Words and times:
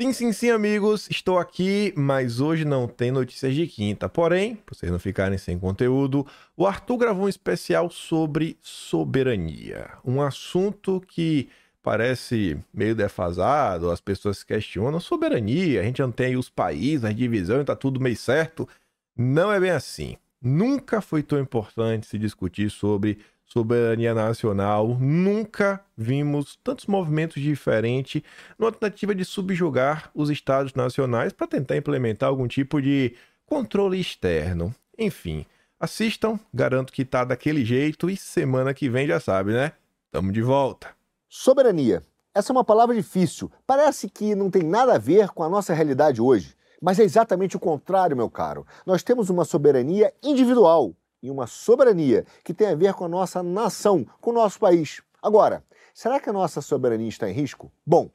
Sim, 0.00 0.12
sim, 0.12 0.32
sim, 0.32 0.50
amigos, 0.50 1.10
estou 1.10 1.38
aqui, 1.38 1.92
mas 1.96 2.38
hoje 2.38 2.64
não 2.64 2.86
tem 2.86 3.10
notícias 3.10 3.52
de 3.52 3.66
quinta. 3.66 4.08
Porém, 4.08 4.54
para 4.54 4.76
vocês 4.76 4.92
não 4.92 4.98
ficarem 4.98 5.36
sem 5.36 5.58
conteúdo, 5.58 6.24
o 6.56 6.68
Arthur 6.68 6.98
gravou 6.98 7.24
um 7.24 7.28
especial 7.28 7.90
sobre 7.90 8.56
soberania. 8.62 9.90
Um 10.04 10.22
assunto 10.22 11.02
que 11.08 11.48
parece 11.82 12.56
meio 12.72 12.94
defasado, 12.94 13.90
as 13.90 14.00
pessoas 14.00 14.44
questionam 14.44 15.00
soberania, 15.00 15.80
a 15.80 15.84
gente 15.84 16.00
não 16.00 16.12
tem 16.12 16.36
os 16.36 16.48
países, 16.48 17.04
a 17.04 17.12
divisão, 17.12 17.60
está 17.60 17.74
tudo 17.74 17.98
meio 17.98 18.16
certo. 18.16 18.68
Não 19.16 19.52
é 19.52 19.58
bem 19.58 19.70
assim. 19.70 20.16
Nunca 20.40 21.00
foi 21.00 21.24
tão 21.24 21.40
importante 21.40 22.06
se 22.06 22.16
discutir 22.16 22.70
sobre 22.70 23.18
soberania 23.48 24.14
nacional. 24.14 24.96
Nunca 25.00 25.80
vimos 25.96 26.58
tantos 26.62 26.86
movimentos 26.86 27.42
diferentes 27.42 28.22
numa 28.58 28.70
tentativa 28.70 29.14
de 29.14 29.24
subjugar 29.24 30.10
os 30.14 30.30
estados 30.30 30.74
nacionais 30.74 31.32
para 31.32 31.46
tentar 31.46 31.76
implementar 31.76 32.28
algum 32.28 32.46
tipo 32.46 32.80
de 32.80 33.14
controle 33.46 33.98
externo. 33.98 34.74
Enfim, 34.96 35.46
assistam, 35.80 36.38
garanto 36.52 36.92
que 36.92 37.04
tá 37.04 37.24
daquele 37.24 37.64
jeito 37.64 38.10
e 38.10 38.16
semana 38.16 38.74
que 38.74 38.88
vem 38.88 39.06
já 39.06 39.18
sabe, 39.18 39.52
né? 39.52 39.72
Tamo 40.10 40.30
de 40.30 40.42
volta. 40.42 40.88
Soberania. 41.28 42.02
Essa 42.34 42.52
é 42.52 42.54
uma 42.54 42.64
palavra 42.64 42.94
difícil. 42.94 43.50
Parece 43.66 44.08
que 44.08 44.34
não 44.34 44.50
tem 44.50 44.62
nada 44.62 44.94
a 44.94 44.98
ver 44.98 45.30
com 45.30 45.42
a 45.42 45.48
nossa 45.48 45.74
realidade 45.74 46.20
hoje. 46.20 46.54
Mas 46.80 47.00
é 47.00 47.02
exatamente 47.02 47.56
o 47.56 47.60
contrário, 47.60 48.16
meu 48.16 48.30
caro. 48.30 48.64
Nós 48.86 49.02
temos 49.02 49.28
uma 49.30 49.44
soberania 49.44 50.12
individual 50.22 50.94
e 51.22 51.30
uma 51.30 51.46
soberania 51.46 52.24
que 52.44 52.54
tem 52.54 52.68
a 52.68 52.74
ver 52.74 52.94
com 52.94 53.04
a 53.04 53.08
nossa 53.08 53.42
nação, 53.42 54.06
com 54.20 54.30
o 54.30 54.34
nosso 54.34 54.58
país. 54.58 55.02
Agora, 55.22 55.64
será 55.92 56.20
que 56.20 56.30
a 56.30 56.32
nossa 56.32 56.60
soberania 56.60 57.08
está 57.08 57.28
em 57.28 57.32
risco? 57.32 57.70
Bom, 57.84 58.10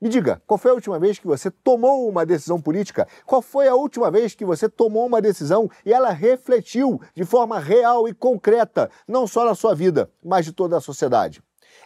me 0.00 0.10
diga, 0.10 0.42
qual 0.46 0.58
foi 0.58 0.70
a 0.70 0.74
última 0.74 0.98
vez 0.98 1.18
que 1.18 1.26
você 1.26 1.50
tomou 1.50 2.06
uma 2.08 2.26
decisão 2.26 2.60
política? 2.60 3.08
Qual 3.24 3.40
foi 3.40 3.66
a 3.66 3.74
última 3.74 4.10
vez 4.10 4.34
que 4.34 4.44
você 4.44 4.68
tomou 4.68 5.06
uma 5.06 5.22
decisão 5.22 5.70
e 5.86 5.92
ela 5.92 6.10
refletiu 6.10 7.00
de 7.14 7.24
forma 7.24 7.58
real 7.58 8.06
e 8.06 8.12
concreta, 8.12 8.90
não 9.08 9.26
só 9.26 9.44
na 9.44 9.54
sua 9.54 9.74
vida, 9.74 10.10
mas 10.22 10.44
de 10.44 10.52
toda 10.52 10.76
a 10.76 10.82
sociedade? 10.82 11.42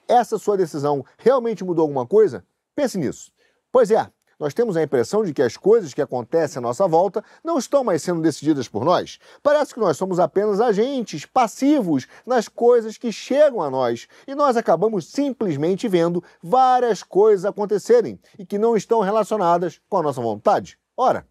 Essa 0.09 0.39
sua 0.39 0.57
decisão 0.57 1.05
realmente 1.19 1.63
mudou 1.63 1.83
alguma 1.83 2.07
coisa? 2.07 2.45
Pense 2.75 2.99
nisso. 2.99 3.33
Pois 3.71 3.93
é, 3.93 4.11
nós 4.41 4.55
temos 4.55 4.75
a 4.75 4.83
impressão 4.83 5.23
de 5.23 5.35
que 5.35 5.43
as 5.43 5.59
coisas 5.59 5.93
que 5.93 6.01
acontecem 6.01 6.59
à 6.59 6.63
nossa 6.63 6.89
volta 6.89 7.23
não 7.45 7.59
estão 7.59 7.85
mais 7.85 8.03
sendo 8.03 8.23
decididas 8.23 8.67
por 8.67 8.87
nós. 8.87 9.19
Parece 9.43 9.75
que 9.75 9.79
nós 9.79 9.99
somos 9.99 10.19
apenas 10.19 10.63
agentes 10.63 11.27
passivos 11.27 12.09
nas 12.25 12.49
coisas 12.49 12.97
que 12.97 13.13
chegam 13.13 13.61
a 13.61 13.71
nós 13.71 14.09
e 14.27 14.35
nós 14.35 14.57
acabamos 14.57 15.07
simplesmente 15.07 15.87
vendo 15.87 16.25
várias 16.43 17.03
coisas 17.03 17.45
acontecerem 17.45 18.19
e 18.39 18.47
que 18.47 18.59
não 18.59 18.75
estão 18.75 19.01
relacionadas 19.01 19.79
com 19.91 19.99
a 19.99 20.03
nossa 20.03 20.23
vontade. 20.23 20.79
Ora, 20.97 21.27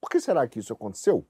por 0.00 0.08
que 0.08 0.18
será 0.18 0.48
que 0.48 0.58
isso 0.58 0.72
aconteceu? 0.72 1.26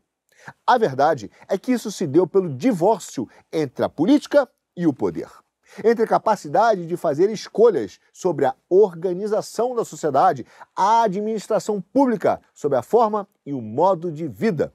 A 0.64 0.78
verdade 0.78 1.30
é 1.48 1.58
que 1.58 1.72
isso 1.72 1.90
se 1.90 2.06
deu 2.06 2.26
pelo 2.28 2.54
divórcio 2.54 3.28
entre 3.52 3.84
a 3.84 3.88
política 3.88 4.48
e 4.76 4.86
o 4.86 4.92
poder 4.92 5.43
entre 5.84 6.04
a 6.04 6.08
capacidade 6.08 6.86
de 6.86 6.96
fazer 6.96 7.30
escolhas 7.30 8.00
sobre 8.12 8.44
a 8.44 8.54
organização 8.68 9.74
da 9.74 9.84
sociedade, 9.84 10.46
a 10.74 11.02
administração 11.02 11.80
pública 11.80 12.40
sobre 12.52 12.78
a 12.78 12.82
forma 12.82 13.28
e 13.44 13.52
o 13.52 13.60
modo 13.60 14.10
de 14.10 14.26
vida. 14.28 14.72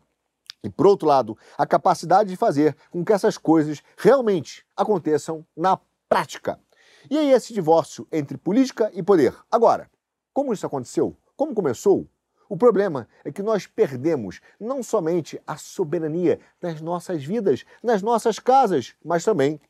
E, 0.63 0.69
por 0.69 0.87
outro 0.87 1.07
lado, 1.07 1.37
a 1.57 1.65
capacidade 1.65 2.29
de 2.29 2.35
fazer 2.35 2.75
com 2.91 3.03
que 3.03 3.13
essas 3.13 3.37
coisas 3.37 3.81
realmente 3.97 4.65
aconteçam 4.75 5.45
na 5.55 5.79
prática. 6.07 6.59
E 7.09 7.17
aí, 7.17 7.31
esse 7.31 7.53
divórcio 7.53 8.07
entre 8.11 8.37
política 8.37 8.91
e 8.93 9.01
poder. 9.01 9.33
Agora, 9.49 9.89
como 10.33 10.53
isso 10.53 10.65
aconteceu? 10.65 11.15
Como 11.35 11.55
começou? 11.55 12.07
O 12.49 12.57
problema 12.57 13.07
é 13.23 13.31
que 13.31 13.43
nós 13.43 13.67
perdemos 13.67 14.41
não 14.59 14.81
somente 14.81 15.39
a 15.45 15.55
soberania 15.55 16.39
nas 16.59 16.81
nossas 16.81 17.23
vidas, 17.23 17.63
nas 17.83 18.01
nossas 18.01 18.39
casas, 18.39 18.95
mas 19.05 19.23
também 19.23 19.61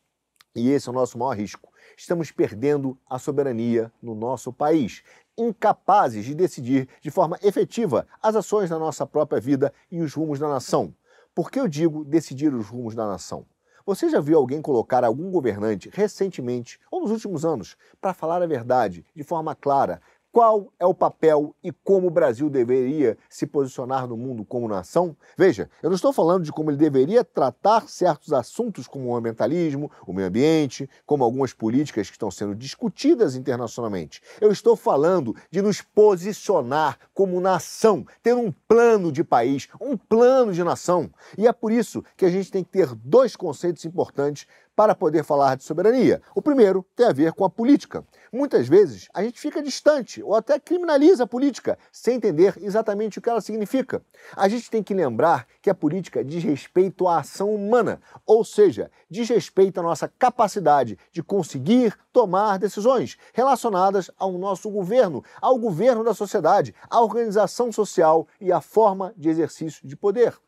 e 0.60 0.70
esse 0.70 0.88
é 0.88 0.92
o 0.92 0.96
nosso 0.96 1.18
maior 1.18 1.36
risco. 1.36 1.72
Estamos 1.98 2.32
perdendo 2.32 2.98
a 3.10 3.18
soberania 3.18 3.92
no 4.02 4.14
nosso 4.14 4.52
país, 4.52 5.02
incapazes 5.38 6.26
de 6.26 6.36
decidir 6.36 6.88
de 7.02 7.10
forma 7.10 7.40
efetiva 7.42 8.06
as 8.22 8.36
ações 8.36 8.70
da 8.70 8.78
nossa 8.78 9.06
própria 9.06 9.40
vida 9.40 9.74
e 9.90 10.02
os 10.02 10.14
rumos 10.14 10.38
da 10.38 10.50
nação. 10.50 10.94
Por 11.34 11.50
que 11.50 11.60
eu 11.60 11.68
digo 11.68 12.04
decidir 12.04 12.54
os 12.54 12.68
rumos 12.68 12.94
da 12.94 13.08
nação? 13.08 13.46
Você 13.86 14.10
já 14.10 14.20
viu 14.20 14.38
alguém 14.38 14.62
colocar 14.62 15.04
algum 15.04 15.32
governante 15.32 15.90
recentemente 15.92 16.80
ou 16.92 17.02
nos 17.02 17.12
últimos 17.12 17.44
anos 17.44 17.76
para 18.00 18.14
falar 18.14 18.42
a 18.44 18.48
verdade 18.48 19.06
de 19.16 19.24
forma 19.24 19.56
clara, 19.56 20.02
qual 20.32 20.72
é 20.80 20.86
o 20.86 20.94
papel 20.94 21.56
e 21.64 21.72
como 21.72 22.08
o 22.08 22.12
Brasil 22.12 22.50
deveria 22.50 23.18
se 23.30 23.48
posicionar 23.48 24.08
no 24.08 24.16
mundo 24.16 24.46
como 24.46 24.68
nação? 24.68 25.16
Veja, 25.38 25.70
eu 25.82 25.90
não 25.90 25.96
estou 25.96 26.14
falando 26.14 26.44
de 26.44 26.52
como 26.52 26.70
ele 26.70 26.78
deveria 26.78 27.24
tratar 27.24 27.88
certos 27.90 28.32
assuntos 28.32 28.88
como 28.88 29.10
o 29.10 29.16
ambientalismo, 29.16 29.92
o 30.06 30.14
meio 30.14 30.28
ambiente, 30.28 30.90
como 31.06 31.24
algumas 31.24 31.52
políticas 31.52 32.08
que 32.08 32.16
estão 32.16 32.30
sendo 32.30 32.54
discutidas 32.54 33.36
internacionalmente. 33.36 34.22
Eu 34.40 34.52
estou 34.52 34.76
falando 34.76 35.36
de 35.50 35.62
nos 35.62 35.82
posicionar 35.82 37.00
como 37.14 37.42
nação, 37.42 38.06
ter 38.22 38.36
um 38.36 38.52
plano 38.52 39.12
de 39.12 39.24
país, 39.24 39.68
um 39.82 39.98
plano 39.98 40.54
de 40.54 40.64
nação. 40.64 41.10
E 41.38 41.48
é 41.48 41.54
por 41.54 41.72
isso 41.72 42.04
que 42.16 42.26
a 42.26 42.30
gente 42.30 42.52
tem 42.52 42.64
que 42.64 42.70
ter 42.70 42.94
dois 42.96 43.36
conceitos 43.36 43.84
importantes 43.84 44.46
para 44.80 44.96
poder 44.96 45.26
falar 45.26 45.58
de 45.58 45.66
soberania. 45.66 46.22
O 46.34 46.42
primeiro 46.42 46.86
tem 46.96 47.06
a 47.06 47.12
ver 47.12 47.34
com 47.34 47.44
a 47.44 47.50
política. 47.50 48.02
Muitas 48.32 48.66
vezes 48.66 49.10
a 49.14 49.22
gente 49.22 49.38
fica 49.38 49.62
distante 49.62 50.24
ou 50.24 50.34
até 50.34 50.58
criminaliza 50.58 51.26
a 51.26 51.28
política 51.28 51.78
sem 51.92 52.16
entender 52.16 52.54
exatamente 52.62 53.20
o 53.20 53.22
que 53.22 53.30
ela 53.30 53.42
significa. 53.42 54.02
A 54.38 54.48
gente 54.48 54.72
tem 54.72 54.82
que 54.82 54.94
lembrar 54.94 55.46
que 55.62 55.70
a 55.70 55.76
política 55.76 56.24
diz 56.24 56.46
respeito 56.46 57.10
à 57.10 57.20
ação 57.20 57.54
humana, 57.54 58.00
ou 58.26 58.46
seja, 58.46 58.90
diz 59.10 59.28
respeito 59.28 59.82
à 59.82 59.84
nossa 59.84 60.08
capacidade 60.08 60.98
de 61.12 61.22
conseguir 61.22 61.94
tomar 62.14 62.58
decisões 62.58 63.18
relacionadas 63.34 64.10
ao 64.18 64.32
nosso 64.32 64.70
governo, 64.70 65.22
ao 65.42 65.58
governo 65.58 66.06
da 66.06 66.14
sociedade, 66.14 66.74
à 66.90 67.02
organização 67.02 67.70
social 67.70 68.26
e 68.40 68.50
à 68.50 68.62
forma 68.62 69.14
de 69.18 69.28
exercício 69.28 69.86
de 69.86 69.98
poder. 69.98 70.40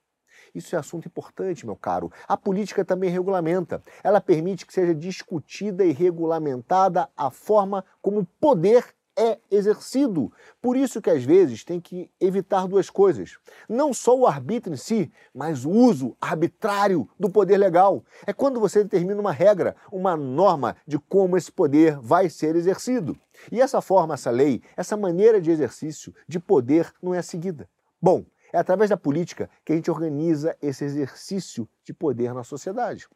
Isso 0.53 0.75
é 0.75 0.79
assunto 0.79 1.07
importante, 1.07 1.65
meu 1.65 1.75
caro. 1.75 2.11
A 2.27 2.35
política 2.35 2.83
também 2.83 3.09
regulamenta. 3.09 3.81
Ela 4.03 4.19
permite 4.19 4.65
que 4.65 4.73
seja 4.73 4.93
discutida 4.93 5.83
e 5.83 5.91
regulamentada 5.91 7.09
a 7.15 7.29
forma 7.29 7.85
como 8.01 8.19
o 8.19 8.25
poder 8.39 8.85
é 9.15 9.39
exercido. 9.49 10.31
Por 10.61 10.75
isso 10.75 11.01
que 11.01 11.09
às 11.09 11.23
vezes 11.23 11.63
tem 11.63 11.79
que 11.79 12.09
evitar 12.19 12.67
duas 12.67 12.89
coisas. 12.89 13.37
Não 13.67 13.93
só 13.93 14.17
o 14.17 14.25
arbítrio 14.25 14.73
em 14.73 14.77
si, 14.77 15.11
mas 15.33 15.65
o 15.65 15.69
uso 15.69 16.15
arbitrário 16.19 17.07
do 17.19 17.29
poder 17.29 17.57
legal. 17.57 18.03
É 18.25 18.33
quando 18.33 18.59
você 18.59 18.83
determina 18.83 19.19
uma 19.19 19.31
regra, 19.31 19.75
uma 19.91 20.15
norma 20.15 20.75
de 20.87 20.97
como 20.97 21.37
esse 21.37 21.51
poder 21.51 21.99
vai 21.99 22.29
ser 22.29 22.55
exercido. 22.55 23.17
E 23.51 23.61
essa 23.61 23.81
forma, 23.81 24.13
essa 24.13 24.31
lei, 24.31 24.61
essa 24.75 24.95
maneira 24.95 25.41
de 25.41 25.51
exercício 25.51 26.13
de 26.27 26.39
poder 26.39 26.91
não 27.01 27.13
é 27.13 27.21
seguida. 27.21 27.69
Bom, 28.01 28.25
é 28.53 28.57
através 28.57 28.89
da 28.89 28.97
política 28.97 29.49
que 29.65 29.73
a 29.73 29.75
gente 29.75 29.89
organiza 29.89 30.55
esse 30.61 30.83
exercício 30.83 31.67
de 31.83 31.93
poder 31.93 32.33
na 32.33 32.43
sociedade. 32.43 33.07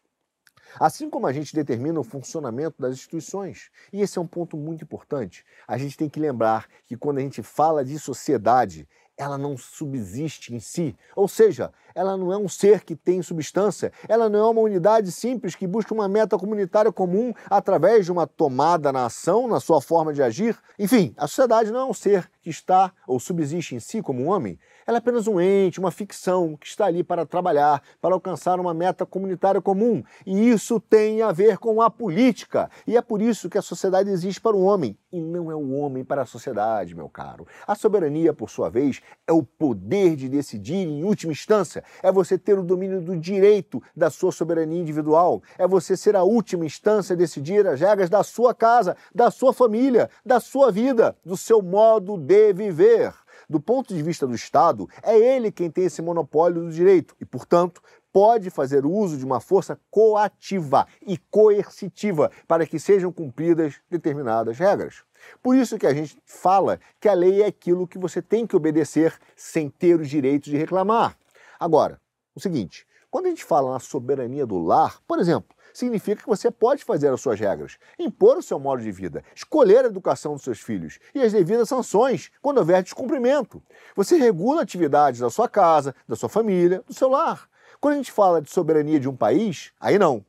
Assim 0.80 1.10
como 1.10 1.28
a 1.28 1.34
gente 1.34 1.54
determina 1.54 2.00
o 2.00 2.04
funcionamento 2.04 2.82
das 2.82 2.94
instituições. 2.94 3.70
E 3.94 4.02
esse 4.02 4.18
é 4.18 4.22
um 4.22 4.28
ponto 4.28 4.58
muito 4.58 4.84
importante. 4.84 5.46
A 5.68 5.78
gente 5.78 5.96
tem 5.96 6.10
que 6.10 6.20
lembrar 6.20 6.68
que 6.84 6.98
quando 6.98 7.20
a 7.20 7.22
gente 7.22 7.44
fala 7.44 7.86
de 7.86 8.00
sociedade, 8.00 8.88
ela 9.18 9.38
não 9.38 9.58
subsiste 9.58 10.54
em 10.54 10.60
si. 10.60 10.96
Ou 11.16 11.28
seja, 11.28 11.72
ela 11.96 12.18
não 12.18 12.32
é 12.32 12.38
um 12.38 12.50
ser 12.50 12.84
que 12.84 12.96
tem 12.96 13.22
substância, 13.22 13.92
ela 14.08 14.30
não 14.30 14.40
é 14.40 14.50
uma 14.52 14.62
unidade 14.62 15.12
simples 15.12 15.56
que 15.56 15.66
busca 15.66 15.94
uma 15.94 16.08
meta 16.10 16.38
comunitária 16.38 16.92
comum 16.92 17.34
através 17.50 18.06
de 18.06 18.12
uma 18.12 18.28
tomada 18.28 18.92
na 18.92 19.06
ação, 19.06 19.48
na 19.48 19.62
sua 19.62 19.82
forma 19.82 20.14
de 20.14 20.22
agir. 20.22 20.58
Enfim, 20.78 21.14
a 21.18 21.26
sociedade 21.26 21.72
não 21.72 21.80
é 21.80 21.86
um 21.86 21.94
ser 21.94 22.30
que 22.42 22.50
está 22.50 22.92
ou 23.08 23.20
subsiste 23.20 23.74
em 23.74 23.80
si 23.80 24.02
como 24.02 24.22
um 24.22 24.28
homem, 24.28 24.60
ela 24.88 24.98
é 24.98 25.00
apenas 25.00 25.26
um 25.26 25.42
ente, 25.42 25.80
uma 25.80 25.90
ficção 25.90 26.56
que 26.56 26.68
está 26.68 26.86
ali 26.86 27.04
para 27.04 27.26
trabalhar, 27.26 27.82
para 28.00 28.14
alcançar 28.14 28.60
uma 28.60 28.72
meta 28.72 29.04
comunitária 29.04 29.60
comum. 29.60 30.04
E 30.26 30.50
isso 30.50 30.80
tem 30.80 31.24
a 31.24 31.32
ver 31.32 31.58
com 31.58 31.82
a 31.82 31.90
política. 31.90 32.70
E 32.86 32.96
é 32.96 33.02
por 33.02 33.20
isso 33.20 33.50
que 33.50 33.58
a 33.58 33.64
sociedade 33.64 34.12
existe 34.12 34.40
para 34.40 34.56
o 34.56 34.62
homem 34.62 34.96
e 35.12 35.20
não 35.20 35.50
é 35.50 35.56
o 35.56 35.72
homem 35.72 36.04
para 36.04 36.22
a 36.22 36.26
sociedade, 36.26 36.94
meu 36.94 37.10
caro. 37.10 37.48
A 37.66 37.74
soberania, 37.74 38.32
por 38.32 38.50
sua 38.50 38.70
vez, 38.70 39.02
é 39.26 39.32
o 39.32 39.42
poder 39.42 40.16
de 40.16 40.30
decidir 40.30 40.76
em 40.76 41.04
última 41.04 41.32
instância. 41.32 41.84
É 42.02 42.12
você 42.12 42.38
ter 42.38 42.58
o 42.58 42.64
domínio 42.64 43.02
do 43.02 43.16
direito 43.16 43.82
da 43.96 44.10
sua 44.10 44.32
soberania 44.32 44.80
individual. 44.80 45.42
É 45.58 45.68
você 45.68 45.96
ser 45.96 46.16
a 46.16 46.24
última 46.24 46.66
instância 46.66 47.14
a 47.14 47.18
decidir 47.18 47.66
as 47.68 47.80
regras 47.80 48.10
da 48.10 48.24
sua 48.24 48.54
casa, 48.54 48.96
da 49.14 49.30
sua 49.32 49.54
família, 49.54 50.10
da 50.26 50.40
sua 50.40 50.72
vida, 50.72 51.16
do 51.24 51.38
seu 51.38 51.62
modo 51.62 52.18
de 52.18 52.54
viver 52.54 53.14
do 53.50 53.60
ponto 53.60 53.94
de 53.94 54.02
vista 54.02 54.26
do 54.26 54.34
Estado, 54.36 54.90
é 55.04 55.18
ele 55.18 55.52
quem 55.52 55.70
tem 55.70 55.86
esse 55.86 56.02
monopólio 56.02 56.64
do 56.64 56.72
direito 56.72 57.16
e, 57.20 57.26
portanto, 57.26 57.82
pode 58.12 58.50
fazer 58.50 58.86
uso 58.86 59.18
de 59.18 59.26
uma 59.26 59.40
força 59.40 59.78
coativa 59.92 60.88
e 61.06 61.18
coercitiva 61.18 62.32
para 62.48 62.66
que 62.66 62.80
sejam 62.80 63.12
cumpridas 63.12 63.76
determinadas 63.90 64.58
regras. 64.58 65.04
Por 65.44 65.56
isso 65.56 65.78
que 65.78 65.86
a 65.86 65.94
gente 65.94 66.18
fala 66.26 66.80
que 67.00 67.10
a 67.10 67.14
lei 67.14 67.42
é 67.42 67.48
aquilo 67.48 67.88
que 67.88 67.98
você 67.98 68.22
tem 68.22 68.48
que 68.48 68.56
obedecer 68.56 69.14
sem 69.36 69.70
ter 69.70 70.00
o 70.00 70.06
direito 70.06 70.50
de 70.50 70.58
reclamar. 70.58 71.18
Agora, 71.60 72.00
o 72.34 72.40
seguinte, 72.40 72.86
quando 73.10 73.28
a 73.28 73.30
gente 73.30 73.46
fala 73.46 73.72
na 73.72 73.80
soberania 73.80 74.46
do 74.46 74.58
lar, 74.58 75.00
por 75.08 75.20
exemplo, 75.20 75.56
significa 75.74 76.22
que 76.22 76.28
você 76.28 76.50
pode 76.50 76.84
fazer 76.84 77.10
as 77.14 77.22
suas 77.22 77.40
regras, 77.40 77.78
impor 78.00 78.38
o 78.38 78.42
seu 78.42 78.60
modo 78.60 78.82
de 78.82 78.92
vida, 78.92 79.24
escolher 79.34 79.86
a 79.86 79.88
educação 79.88 80.34
dos 80.34 80.44
seus 80.44 80.60
filhos 80.60 81.00
e 81.14 81.22
as 81.22 81.32
devidas 81.34 81.70
sanções 81.70 82.32
quando 82.42 82.58
houver 82.58 82.82
descumprimento. 82.84 83.62
Você 83.96 84.18
regula 84.18 84.62
atividades 84.62 85.20
da 85.20 85.30
sua 85.30 85.48
casa, 85.48 85.96
da 86.08 86.16
sua 86.16 86.30
família, 86.30 86.84
do 86.88 86.94
seu 86.94 87.10
lar. 87.10 87.50
Quando 87.80 87.94
a 87.94 87.98
gente 87.98 88.12
fala 88.12 88.42
de 88.42 88.50
soberania 88.50 89.00
de 89.00 89.10
um 89.10 89.16
país, 89.16 89.72
aí 89.80 90.00
não. 90.00 90.26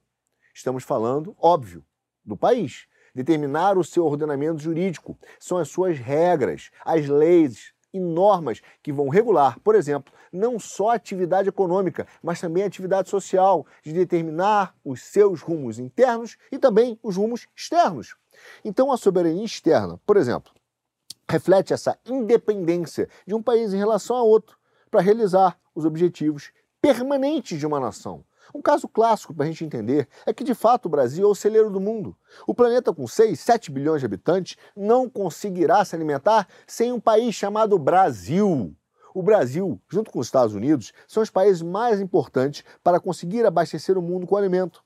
Estamos 0.52 0.84
falando, 0.84 1.37
óbvio, 1.40 1.84
do 2.25 2.37
país. 2.37 2.87
Determinar 3.14 3.79
o 3.79 3.84
seu 3.84 4.05
ordenamento 4.05 4.58
jurídico 4.58 5.19
são 5.40 5.58
as 5.58 5.69
suas 5.69 5.99
regras, 5.99 6.70
as 6.84 7.06
leis, 7.08 7.72
e 7.96 8.00
normas 8.00 8.60
que 8.82 8.93
vão 8.93 9.08
regular, 9.08 9.58
por 9.60 9.75
exemplo, 9.75 10.12
não 10.31 10.58
só 10.58 10.90
a 10.90 10.94
atividade 10.94 11.48
econômica, 11.48 12.06
mas 12.22 12.40
também 12.40 12.62
a 12.62 12.66
atividade 12.66 13.08
social, 13.08 13.66
de 13.82 13.93
determinar 13.93 14.75
os 14.84 15.02
seus 15.02 15.40
rumos 15.40 15.78
internos 15.78 16.37
e 16.52 16.58
também 16.58 16.98
os 17.02 17.16
rumos 17.16 17.46
externos. 17.56 18.14
Então, 18.62 18.93
a 18.93 18.96
soberania 18.98 19.44
externa, 19.44 19.98
por 20.06 20.16
exemplo, 20.16 20.52
reflete 21.28 21.72
essa 21.72 21.98
independência 22.06 23.08
de 23.26 23.34
um 23.34 23.43
país 23.43 23.72
em 23.72 23.78
relação 23.78 24.16
a 24.16 24.22
outro 24.22 24.58
para 24.90 25.00
realizar 25.00 25.58
os 25.75 25.84
objetivos 25.84 26.52
permanentes 26.81 27.58
de 27.58 27.66
uma 27.66 27.81
nação. 27.81 28.25
Um 28.54 28.62
caso 28.62 28.88
clássico 28.88 29.34
para 29.34 29.44
a 29.44 29.48
gente 29.48 29.64
entender 29.64 30.08
é 30.25 30.32
que, 30.32 30.44
de 30.44 30.54
fato, 30.54 30.87
o 30.87 30.88
Brasil 30.88 31.26
é 31.26 31.31
o 31.31 31.34
celeiro 31.34 31.70
do 31.70 31.81
mundo. 31.81 32.16
O 32.46 32.54
planeta 32.54 32.93
com 32.93 33.06
6, 33.06 33.38
7 33.38 33.70
bilhões 33.70 34.00
de 34.00 34.06
habitantes 34.06 34.56
não 34.76 35.08
conseguirá 35.08 35.84
se 35.84 35.94
alimentar 35.94 36.46
sem 36.66 36.93
um 36.93 37.00
país 37.00 37.34
chamado 37.34 37.78
Brasil. 37.78 38.75
O 39.14 39.22
Brasil, 39.22 39.81
junto 39.88 40.10
com 40.10 40.19
os 40.19 40.26
Estados 40.26 40.54
Unidos, 40.54 40.93
são 41.08 41.22
os 41.22 41.31
países 41.31 41.62
mais 41.62 42.00
importantes 42.00 42.62
para 42.84 43.00
conseguir 43.00 43.46
abastecer 43.46 43.96
o 43.96 44.02
mundo 44.02 44.26
com 44.26 44.37
alimento. 44.37 44.84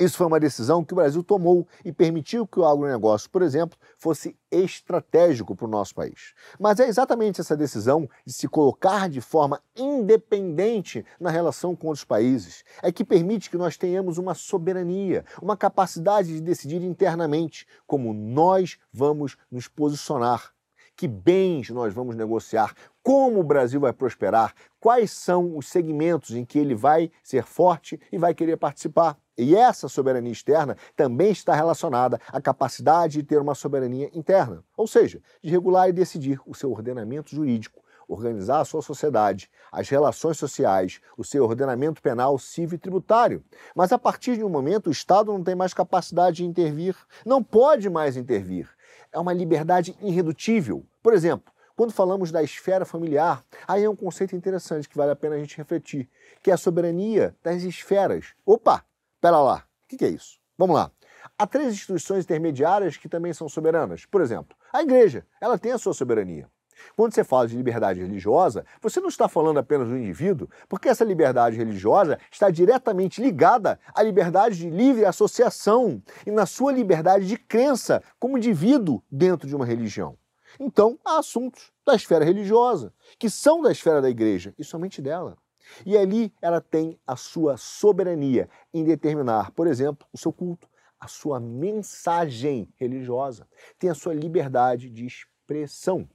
Isso 0.00 0.16
foi 0.16 0.26
uma 0.26 0.40
decisão 0.40 0.82
que 0.82 0.94
o 0.94 0.96
Brasil 0.96 1.22
tomou 1.22 1.68
e 1.84 1.92
permitiu 1.92 2.46
que 2.46 2.58
o 2.58 2.64
agronegócio, 2.64 3.28
por 3.28 3.42
exemplo, 3.42 3.78
fosse 3.98 4.34
estratégico 4.50 5.54
para 5.54 5.66
o 5.66 5.70
nosso 5.70 5.94
país. 5.94 6.32
Mas 6.58 6.80
é 6.80 6.88
exatamente 6.88 7.42
essa 7.42 7.54
decisão 7.54 8.08
de 8.24 8.32
se 8.32 8.48
colocar 8.48 9.10
de 9.10 9.20
forma 9.20 9.60
independente 9.76 11.04
na 11.20 11.28
relação 11.28 11.76
com 11.76 11.88
outros 11.88 12.04
países 12.06 12.64
é 12.82 12.90
que 12.90 13.04
permite 13.04 13.50
que 13.50 13.58
nós 13.58 13.76
tenhamos 13.76 14.16
uma 14.16 14.34
soberania, 14.34 15.22
uma 15.42 15.54
capacidade 15.54 16.32
de 16.32 16.40
decidir 16.40 16.82
internamente 16.82 17.66
como 17.86 18.14
nós 18.14 18.78
vamos 18.90 19.36
nos 19.50 19.68
posicionar 19.68 20.54
que 21.00 21.08
bens 21.08 21.70
nós 21.70 21.94
vamos 21.94 22.14
negociar, 22.14 22.74
como 23.02 23.40
o 23.40 23.42
Brasil 23.42 23.80
vai 23.80 23.90
prosperar, 23.90 24.54
quais 24.78 25.10
são 25.10 25.56
os 25.56 25.66
segmentos 25.66 26.32
em 26.32 26.44
que 26.44 26.58
ele 26.58 26.74
vai 26.74 27.10
ser 27.22 27.42
forte 27.42 27.98
e 28.12 28.18
vai 28.18 28.34
querer 28.34 28.58
participar. 28.58 29.16
E 29.42 29.56
essa 29.56 29.88
soberania 29.88 30.30
externa 30.30 30.76
também 30.94 31.30
está 31.30 31.54
relacionada 31.54 32.20
à 32.28 32.42
capacidade 32.42 33.14
de 33.14 33.22
ter 33.22 33.40
uma 33.40 33.54
soberania 33.54 34.10
interna, 34.12 34.62
ou 34.76 34.86
seja, 34.86 35.22
de 35.42 35.48
regular 35.48 35.88
e 35.88 35.94
decidir 35.94 36.38
o 36.44 36.54
seu 36.54 36.70
ordenamento 36.70 37.34
jurídico, 37.34 37.82
organizar 38.06 38.60
a 38.60 38.66
sua 38.66 38.82
sociedade, 38.82 39.50
as 39.72 39.88
relações 39.88 40.36
sociais, 40.36 41.00
o 41.16 41.24
seu 41.24 41.42
ordenamento 41.44 42.02
penal, 42.02 42.38
civil 42.38 42.76
e 42.76 42.78
tributário. 42.78 43.42
Mas 43.74 43.92
a 43.92 43.98
partir 43.98 44.36
de 44.36 44.44
um 44.44 44.50
momento, 44.50 44.88
o 44.88 44.92
Estado 44.92 45.32
não 45.32 45.42
tem 45.42 45.54
mais 45.54 45.72
capacidade 45.72 46.38
de 46.38 46.44
intervir, 46.44 46.94
não 47.24 47.42
pode 47.42 47.88
mais 47.88 48.18
intervir. 48.18 48.68
É 49.10 49.18
uma 49.18 49.32
liberdade 49.32 49.96
irredutível. 50.02 50.84
Por 51.02 51.14
exemplo, 51.14 51.50
quando 51.74 51.94
falamos 51.94 52.30
da 52.30 52.42
esfera 52.42 52.84
familiar, 52.84 53.42
aí 53.66 53.84
é 53.84 53.88
um 53.88 53.96
conceito 53.96 54.36
interessante 54.36 54.86
que 54.86 54.98
vale 54.98 55.12
a 55.12 55.16
pena 55.16 55.36
a 55.36 55.38
gente 55.38 55.56
refletir, 55.56 56.10
que 56.42 56.50
é 56.50 56.54
a 56.54 56.58
soberania 56.58 57.34
das 57.42 57.62
esferas. 57.62 58.34
Opa, 58.44 58.84
Pera 59.20 59.38
lá, 59.38 59.64
o 59.84 59.88
que, 59.88 59.96
que 59.98 60.04
é 60.04 60.08
isso? 60.08 60.38
Vamos 60.56 60.76
lá. 60.76 60.90
Há 61.38 61.46
três 61.46 61.72
instituições 61.74 62.24
intermediárias 62.24 62.96
que 62.96 63.08
também 63.08 63.32
são 63.32 63.48
soberanas. 63.48 64.06
Por 64.06 64.22
exemplo, 64.22 64.56
a 64.72 64.82
igreja, 64.82 65.26
ela 65.40 65.58
tem 65.58 65.72
a 65.72 65.78
sua 65.78 65.92
soberania. 65.92 66.48
Quando 66.96 67.14
você 67.14 67.22
fala 67.22 67.46
de 67.46 67.54
liberdade 67.54 68.00
religiosa, 68.00 68.64
você 68.80 68.98
não 69.00 69.08
está 69.08 69.28
falando 69.28 69.58
apenas 69.58 69.88
do 69.88 69.98
indivíduo, 69.98 70.48
porque 70.66 70.88
essa 70.88 71.04
liberdade 71.04 71.56
religiosa 71.56 72.18
está 72.32 72.48
diretamente 72.48 73.20
ligada 73.20 73.78
à 73.94 74.02
liberdade 74.02 74.56
de 74.56 74.70
livre 74.70 75.04
associação 75.04 76.02
e 76.26 76.30
na 76.30 76.46
sua 76.46 76.72
liberdade 76.72 77.26
de 77.26 77.36
crença 77.36 78.02
como 78.18 78.38
indivíduo 78.38 79.02
dentro 79.10 79.46
de 79.46 79.54
uma 79.54 79.66
religião. 79.66 80.16
Então, 80.58 80.98
há 81.04 81.18
assuntos 81.18 81.70
da 81.86 81.94
esfera 81.94 82.24
religiosa, 82.24 82.92
que 83.18 83.28
são 83.28 83.60
da 83.60 83.70
esfera 83.70 84.00
da 84.00 84.08
igreja 84.08 84.54
e 84.58 84.64
somente 84.64 85.02
dela. 85.02 85.36
E 85.84 85.96
ali 85.96 86.32
ela 86.40 86.60
tem 86.60 86.98
a 87.06 87.16
sua 87.16 87.56
soberania 87.56 88.48
em 88.72 88.84
determinar, 88.84 89.50
por 89.52 89.66
exemplo, 89.66 90.06
o 90.12 90.18
seu 90.18 90.32
culto, 90.32 90.68
a 90.98 91.08
sua 91.08 91.40
mensagem 91.40 92.68
religiosa, 92.76 93.48
tem 93.78 93.88
a 93.88 93.94
sua 93.94 94.12
liberdade 94.12 94.90
de 94.90 95.06
expressão. 95.06 96.08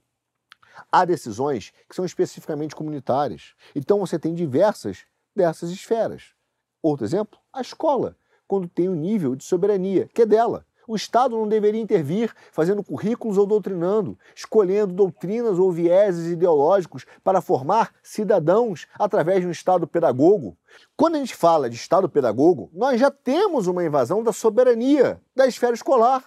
Há 0.92 1.04
decisões 1.04 1.72
que 1.88 1.94
são 1.94 2.04
especificamente 2.04 2.76
comunitárias. 2.76 3.54
Então 3.74 3.98
você 3.98 4.18
tem 4.18 4.34
diversas 4.34 5.06
dessas 5.34 5.70
esferas. 5.70 6.34
Outro 6.82 7.04
exemplo, 7.04 7.38
a 7.52 7.60
escola, 7.60 8.16
quando 8.46 8.68
tem 8.68 8.88
o 8.88 8.92
um 8.92 8.96
nível 8.96 9.34
de 9.34 9.44
soberania, 9.44 10.08
que 10.14 10.22
é 10.22 10.26
dela. 10.26 10.64
O 10.86 10.94
Estado 10.94 11.36
não 11.36 11.48
deveria 11.48 11.80
intervir 11.80 12.32
fazendo 12.52 12.82
currículos 12.82 13.36
ou 13.36 13.46
doutrinando, 13.46 14.16
escolhendo 14.34 14.92
doutrinas 14.92 15.58
ou 15.58 15.72
vieses 15.72 16.30
ideológicos 16.30 17.04
para 17.24 17.40
formar 17.40 17.92
cidadãos 18.02 18.86
através 18.98 19.40
de 19.40 19.46
um 19.46 19.50
Estado 19.50 19.86
pedagogo. 19.86 20.56
Quando 20.96 21.16
a 21.16 21.18
gente 21.18 21.34
fala 21.34 21.68
de 21.68 21.76
Estado 21.76 22.08
pedagogo, 22.08 22.70
nós 22.72 23.00
já 23.00 23.10
temos 23.10 23.66
uma 23.66 23.84
invasão 23.84 24.22
da 24.22 24.32
soberania 24.32 25.20
da 25.34 25.46
esfera 25.46 25.74
escolar. 25.74 26.24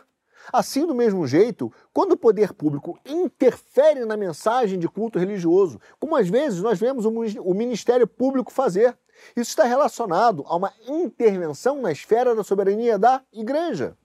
Assim, 0.51 0.85
do 0.85 0.95
mesmo 0.95 1.27
jeito, 1.27 1.71
quando 1.93 2.13
o 2.13 2.17
poder 2.17 2.53
público 2.53 2.97
interfere 3.05 4.03
na 4.05 4.17
mensagem 4.17 4.79
de 4.79 4.87
culto 4.87 5.19
religioso, 5.19 5.79
como 5.99 6.15
às 6.15 6.27
vezes 6.27 6.61
nós 6.61 6.79
vemos 6.79 7.05
o 7.05 7.53
Ministério 7.53 8.07
Público 8.07 8.51
fazer, 8.51 8.97
isso 9.35 9.51
está 9.51 9.63
relacionado 9.63 10.43
a 10.47 10.55
uma 10.55 10.73
intervenção 10.87 11.81
na 11.81 11.91
esfera 11.91 12.35
da 12.35 12.43
soberania 12.43 12.97
da 12.97 13.21
igreja. 13.31 13.95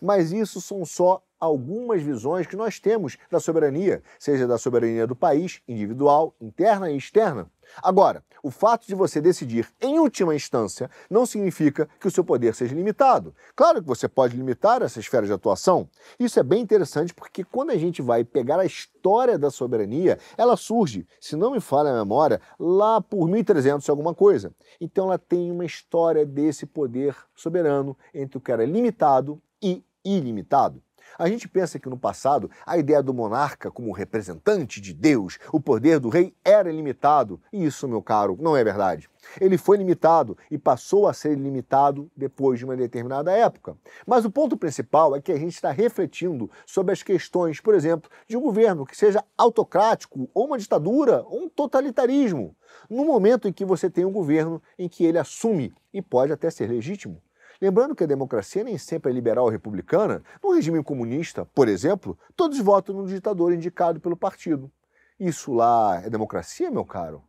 Mas 0.00 0.32
isso 0.32 0.60
são 0.60 0.84
só 0.84 1.22
algumas 1.38 2.02
visões 2.02 2.46
que 2.46 2.56
nós 2.56 2.78
temos 2.80 3.16
da 3.30 3.38
soberania, 3.38 4.02
seja 4.18 4.46
da 4.46 4.58
soberania 4.58 5.06
do 5.06 5.14
país, 5.14 5.60
individual, 5.68 6.34
interna 6.40 6.90
e 6.90 6.96
externa. 6.96 7.50
Agora, 7.82 8.22
o 8.42 8.50
fato 8.50 8.86
de 8.86 8.94
você 8.94 9.20
decidir 9.20 9.68
em 9.80 9.98
última 9.98 10.34
instância 10.34 10.90
não 11.08 11.24
significa 11.24 11.88
que 11.98 12.06
o 12.06 12.10
seu 12.10 12.22
poder 12.22 12.54
seja 12.54 12.74
limitado. 12.74 13.34
Claro 13.56 13.80
que 13.80 13.88
você 13.88 14.06
pode 14.06 14.36
limitar 14.36 14.82
essa 14.82 15.00
esfera 15.00 15.26
de 15.26 15.32
atuação. 15.32 15.88
Isso 16.18 16.38
é 16.38 16.42
bem 16.42 16.62
interessante 16.62 17.14
porque 17.14 17.42
quando 17.42 17.70
a 17.70 17.76
gente 17.76 18.02
vai 18.02 18.22
pegar 18.22 18.60
a 18.60 18.66
história 18.66 19.38
da 19.38 19.50
soberania, 19.50 20.18
ela 20.36 20.56
surge, 20.56 21.06
se 21.20 21.36
não 21.36 21.50
me 21.50 21.60
falha 21.60 21.90
a 21.90 21.98
memória, 21.98 22.40
lá 22.58 23.00
por 23.00 23.28
1300 23.28 23.88
alguma 23.88 24.14
coisa. 24.14 24.52
Então 24.80 25.06
ela 25.06 25.18
tem 25.18 25.50
uma 25.50 25.64
história 25.64 26.24
desse 26.26 26.66
poder 26.66 27.16
soberano 27.34 27.96
entre 28.12 28.36
o 28.36 28.40
que 28.40 28.52
era 28.52 28.64
limitado 28.66 29.40
e 29.64 29.82
ilimitado. 30.04 30.82
A 31.18 31.28
gente 31.28 31.48
pensa 31.48 31.78
que 31.78 31.88
no 31.88 31.96
passado 31.96 32.50
a 32.66 32.76
ideia 32.76 33.02
do 33.02 33.14
monarca 33.14 33.70
como 33.70 33.92
representante 33.92 34.80
de 34.80 34.92
Deus, 34.92 35.38
o 35.52 35.60
poder 35.60 36.00
do 36.00 36.08
rei 36.08 36.34
era 36.44 36.70
ilimitado. 36.70 37.40
E 37.52 37.64
isso, 37.64 37.86
meu 37.86 38.02
caro, 38.02 38.36
não 38.40 38.56
é 38.56 38.64
verdade. 38.64 39.08
Ele 39.40 39.56
foi 39.56 39.76
limitado 39.76 40.36
e 40.50 40.58
passou 40.58 41.06
a 41.06 41.12
ser 41.12 41.36
limitado 41.38 42.10
depois 42.16 42.58
de 42.58 42.64
uma 42.64 42.76
determinada 42.76 43.32
época. 43.32 43.76
Mas 44.06 44.24
o 44.24 44.30
ponto 44.30 44.56
principal 44.56 45.14
é 45.14 45.20
que 45.20 45.32
a 45.32 45.38
gente 45.38 45.54
está 45.54 45.70
refletindo 45.70 46.50
sobre 46.66 46.92
as 46.92 47.02
questões, 47.02 47.60
por 47.60 47.74
exemplo, 47.74 48.10
de 48.26 48.36
um 48.36 48.40
governo 48.40 48.84
que 48.84 48.96
seja 48.96 49.24
autocrático, 49.38 50.28
ou 50.34 50.46
uma 50.46 50.58
ditadura, 50.58 51.22
ou 51.26 51.44
um 51.44 51.48
totalitarismo. 51.48 52.56
No 52.90 53.04
momento 53.04 53.46
em 53.46 53.52
que 53.52 53.64
você 53.64 53.88
tem 53.88 54.04
um 54.04 54.12
governo 54.12 54.60
em 54.78 54.88
que 54.88 55.04
ele 55.04 55.18
assume 55.18 55.72
e 55.92 56.02
pode 56.02 56.32
até 56.32 56.50
ser 56.50 56.68
legítimo 56.68 57.22
Lembrando 57.64 57.94
que 57.94 58.04
a 58.04 58.06
democracia 58.06 58.62
nem 58.62 58.76
sempre 58.76 59.10
é 59.10 59.14
liberal 59.14 59.46
ou 59.46 59.50
republicana, 59.50 60.22
no 60.42 60.52
regime 60.52 60.84
comunista, 60.84 61.46
por 61.46 61.66
exemplo, 61.66 62.18
todos 62.36 62.58
votam 62.58 62.94
no 62.94 63.06
ditador 63.06 63.54
indicado 63.54 63.98
pelo 63.98 64.18
partido. 64.18 64.70
Isso 65.18 65.50
lá 65.50 66.02
é 66.04 66.10
democracia, 66.10 66.70
meu 66.70 66.84
caro? 66.84 67.24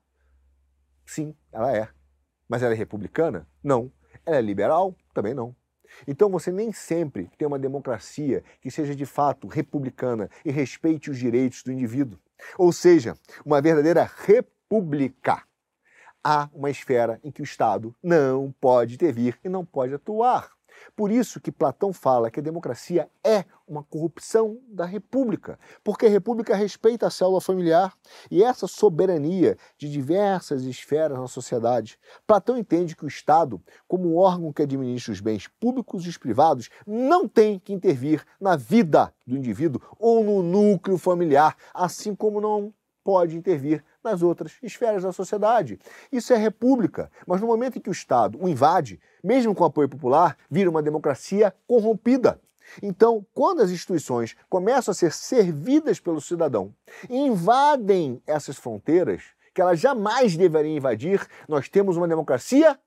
Sim, 1.05 1.33
ela 1.53 1.73
é. 1.73 1.87
Mas 2.49 2.61
ela 2.61 2.73
é 2.73 2.75
republicana? 2.75 3.47
Não. 3.63 3.89
Ela 4.25 4.35
é 4.35 4.41
liberal? 4.41 4.93
Também 5.13 5.33
não. 5.33 5.55
Então 6.05 6.29
você 6.29 6.51
nem 6.51 6.73
sempre 6.73 7.31
tem 7.37 7.47
uma 7.47 7.57
democracia 7.57 8.43
que 8.59 8.69
seja 8.69 8.93
de 8.93 9.05
fato 9.05 9.47
republicana 9.47 10.29
e 10.43 10.51
respeite 10.51 11.09
os 11.09 11.17
direitos 11.17 11.63
do 11.63 11.71
indivíduo. 11.71 12.19
Ou 12.57 12.73
seja, 12.73 13.15
uma 13.45 13.61
verdadeira 13.61 14.03
república 14.03 15.43
há 16.25 16.49
uma 16.51 16.71
esfera 16.71 17.19
em 17.23 17.29
que 17.29 17.41
o 17.41 17.43
Estado 17.43 17.95
não 18.01 18.51
pode 18.59 18.95
intervir 18.95 19.37
e 19.43 19.47
não 19.47 19.63
pode 19.63 19.93
atuar. 19.93 20.49
Por 20.95 21.11
isso 21.11 21.39
que 21.39 21.51
Platão 21.51 21.93
fala 21.93 22.31
que 22.31 22.39
a 22.39 22.43
democracia 22.43 23.07
é 23.23 23.45
uma 23.67 23.83
corrupção 23.83 24.59
da 24.67 24.85
república, 24.85 25.57
porque 25.83 26.05
a 26.05 26.09
república 26.09 26.55
respeita 26.55 27.07
a 27.07 27.09
célula 27.11 27.39
familiar 27.39 27.93
e 28.29 28.43
essa 28.43 28.67
soberania 28.67 29.55
de 29.77 29.89
diversas 29.89 30.63
esferas 30.63 31.17
na 31.17 31.27
sociedade. 31.27 31.97
Platão 32.25 32.57
entende 32.57 32.95
que 32.95 33.05
o 33.05 33.07
Estado, 33.07 33.61
como 33.87 34.09
um 34.09 34.17
órgão 34.17 34.51
que 34.51 34.63
administra 34.63 35.13
os 35.13 35.21
bens 35.21 35.47
públicos 35.59 36.05
e 36.05 36.09
os 36.09 36.17
privados, 36.17 36.69
não 36.85 37.27
tem 37.27 37.59
que 37.59 37.73
intervir 37.73 38.25
na 38.39 38.55
vida 38.55 39.13
do 39.25 39.37
indivíduo 39.37 39.81
ou 39.97 40.23
no 40.23 40.43
núcleo 40.43 40.97
familiar, 40.97 41.55
assim 41.73 42.15
como 42.15 42.41
não 42.41 42.73
pode 43.05 43.37
intervir 43.37 43.83
nas 44.05 44.21
outras 44.21 44.53
esferas 44.63 45.03
da 45.03 45.11
sociedade. 45.11 45.77
Isso 46.11 46.31
é 46.31 46.37
república, 46.37 47.11
mas 47.27 47.41
no 47.41 47.47
momento 47.47 47.77
em 47.77 47.81
que 47.81 47.89
o 47.89 47.91
Estado 47.91 48.37
o 48.41 48.47
invade, 48.47 49.01
mesmo 49.23 49.53
com 49.53 49.65
apoio 49.65 49.89
popular, 49.89 50.37
vira 50.49 50.69
uma 50.69 50.81
democracia 50.81 51.53
corrompida. 51.67 52.39
Então, 52.81 53.25
quando 53.33 53.61
as 53.61 53.69
instituições 53.69 54.35
começam 54.49 54.91
a 54.91 54.95
ser 54.95 55.11
servidas 55.11 55.99
pelo 55.99 56.21
cidadão 56.21 56.73
e 57.09 57.17
invadem 57.17 58.21
essas 58.25 58.55
fronteiras, 58.55 59.23
que 59.53 59.61
elas 59.61 59.79
jamais 59.79 60.35
deveriam 60.35 60.75
invadir, 60.75 61.25
nós 61.47 61.69
temos 61.69 61.97
uma 61.97 62.07
democracia 62.07 62.77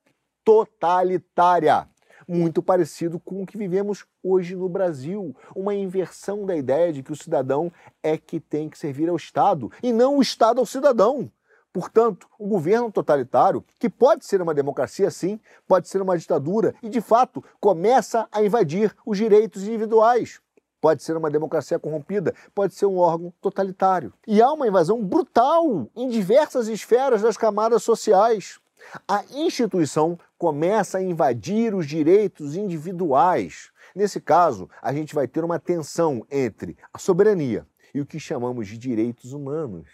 totalitária 0.44 1.88
muito 2.28 2.62
parecido 2.62 3.18
com 3.18 3.42
o 3.42 3.46
que 3.46 3.56
vivemos 3.56 4.04
hoje 4.22 4.54
no 4.54 4.68
Brasil. 4.68 5.34
Uma 5.56 5.74
inversão 5.74 6.44
da 6.44 6.54
ideia 6.54 6.92
de 6.92 7.02
que 7.02 7.10
o 7.10 7.16
cidadão 7.16 7.72
é 8.02 8.18
que 8.18 8.38
tem 8.38 8.68
que 8.68 8.78
servir 8.78 9.08
ao 9.08 9.16
Estado 9.16 9.72
e 9.82 9.92
não 9.92 10.18
o 10.18 10.22
Estado 10.22 10.60
ao 10.60 10.66
cidadão. 10.66 11.30
Portanto, 11.72 12.28
um 12.38 12.48
governo 12.48 12.90
totalitário, 12.90 13.64
que 13.78 13.88
pode 13.88 14.24
ser 14.24 14.42
uma 14.42 14.54
democracia 14.54 15.10
sim, 15.10 15.38
pode 15.66 15.88
ser 15.88 16.02
uma 16.02 16.18
ditadura 16.18 16.74
e, 16.82 16.88
de 16.88 17.00
fato, 17.00 17.44
começa 17.60 18.26
a 18.32 18.42
invadir 18.42 18.94
os 19.06 19.16
direitos 19.16 19.62
individuais. 19.62 20.40
Pode 20.80 21.02
ser 21.02 21.16
uma 21.16 21.30
democracia 21.30 21.78
corrompida, 21.78 22.34
pode 22.54 22.74
ser 22.74 22.86
um 22.86 22.98
órgão 22.98 23.32
totalitário. 23.40 24.12
E 24.26 24.40
há 24.40 24.50
uma 24.52 24.68
invasão 24.68 25.02
brutal 25.04 25.88
em 25.94 26.08
diversas 26.08 26.68
esferas 26.68 27.20
das 27.20 27.36
camadas 27.36 27.82
sociais. 27.82 28.60
A 29.06 29.24
instituição 29.30 30.18
começa 30.36 30.98
a 30.98 31.02
invadir 31.02 31.74
os 31.74 31.86
direitos 31.86 32.56
individuais. 32.56 33.70
Nesse 33.94 34.20
caso, 34.20 34.68
a 34.80 34.92
gente 34.92 35.14
vai 35.14 35.26
ter 35.26 35.44
uma 35.44 35.58
tensão 35.58 36.26
entre 36.30 36.76
a 36.92 36.98
soberania 36.98 37.66
e 37.94 38.00
o 38.00 38.06
que 38.06 38.20
chamamos 38.20 38.68
de 38.68 38.78
direitos 38.78 39.32
humanos. 39.32 39.88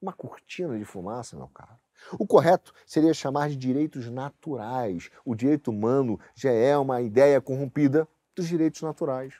Uma 0.00 0.12
cortina 0.12 0.78
de 0.78 0.84
fumaça, 0.84 1.36
meu 1.36 1.48
caro. 1.48 1.78
O 2.18 2.26
correto 2.26 2.74
seria 2.86 3.14
chamar 3.14 3.48
de 3.48 3.56
direitos 3.56 4.10
naturais. 4.10 5.10
O 5.24 5.34
direito 5.34 5.70
humano 5.70 6.20
já 6.34 6.50
é 6.50 6.76
uma 6.76 7.00
ideia 7.00 7.40
corrompida 7.40 8.06
dos 8.34 8.46
direitos 8.46 8.82
naturais. 8.82 9.34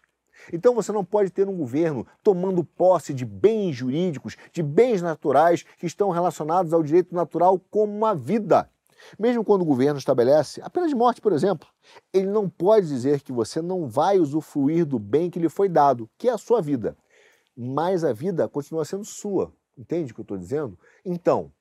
Então 0.53 0.75
você 0.75 0.93
não 0.93 1.05
pode 1.05 1.31
ter 1.31 1.49
um 1.49 1.57
governo 1.57 2.07
tomando 2.23 2.64
posse 2.64 3.12
de 3.12 3.25
bens 3.25 3.75
jurídicos, 3.75 4.37
de 4.53 4.62
bens 4.62 5.03
naturais 5.03 5.64
que 5.79 5.87
estão 5.87 6.11
relacionados 6.11 6.73
ao 6.73 6.83
direito 6.83 7.14
natural 7.14 7.61
como 7.71 8.05
a 8.07 8.14
vida. 8.14 8.69
Mesmo 9.19 9.45
quando 9.45 9.62
o 9.62 9.67
governo 9.67 9.99
estabelece 9.99 10.61
a 10.62 10.71
pena 10.71 10.88
de 10.88 10.95
morte, 10.95 11.21
por 11.21 11.33
exemplo, 11.33 11.69
ele 12.12 12.26
não 12.26 12.49
pode 12.49 12.87
dizer 12.87 13.21
que 13.21 13.33
você 13.33 13.61
não 13.61 13.87
vai 13.87 14.19
usufruir 14.19 14.87
do 14.87 14.99
bem 14.99 15.31
que 15.31 15.38
lhe 15.38 15.49
foi 15.49 15.69
dado, 15.69 16.09
que 16.17 16.29
é 16.29 16.33
a 16.33 16.38
sua 16.38 16.62
vida. 16.62 16.97
Mas 17.57 18.05
a 18.05 18.12
vida 18.12 18.49
continua 18.49 18.85
sendo 18.85 19.05
sua. 19.05 19.53
Entende 19.76 20.12
o 20.12 20.14
que 20.14 20.21
eu 20.21 20.25
estou 20.25 20.38
dizendo? 20.38 20.79
Então, 21.05 21.53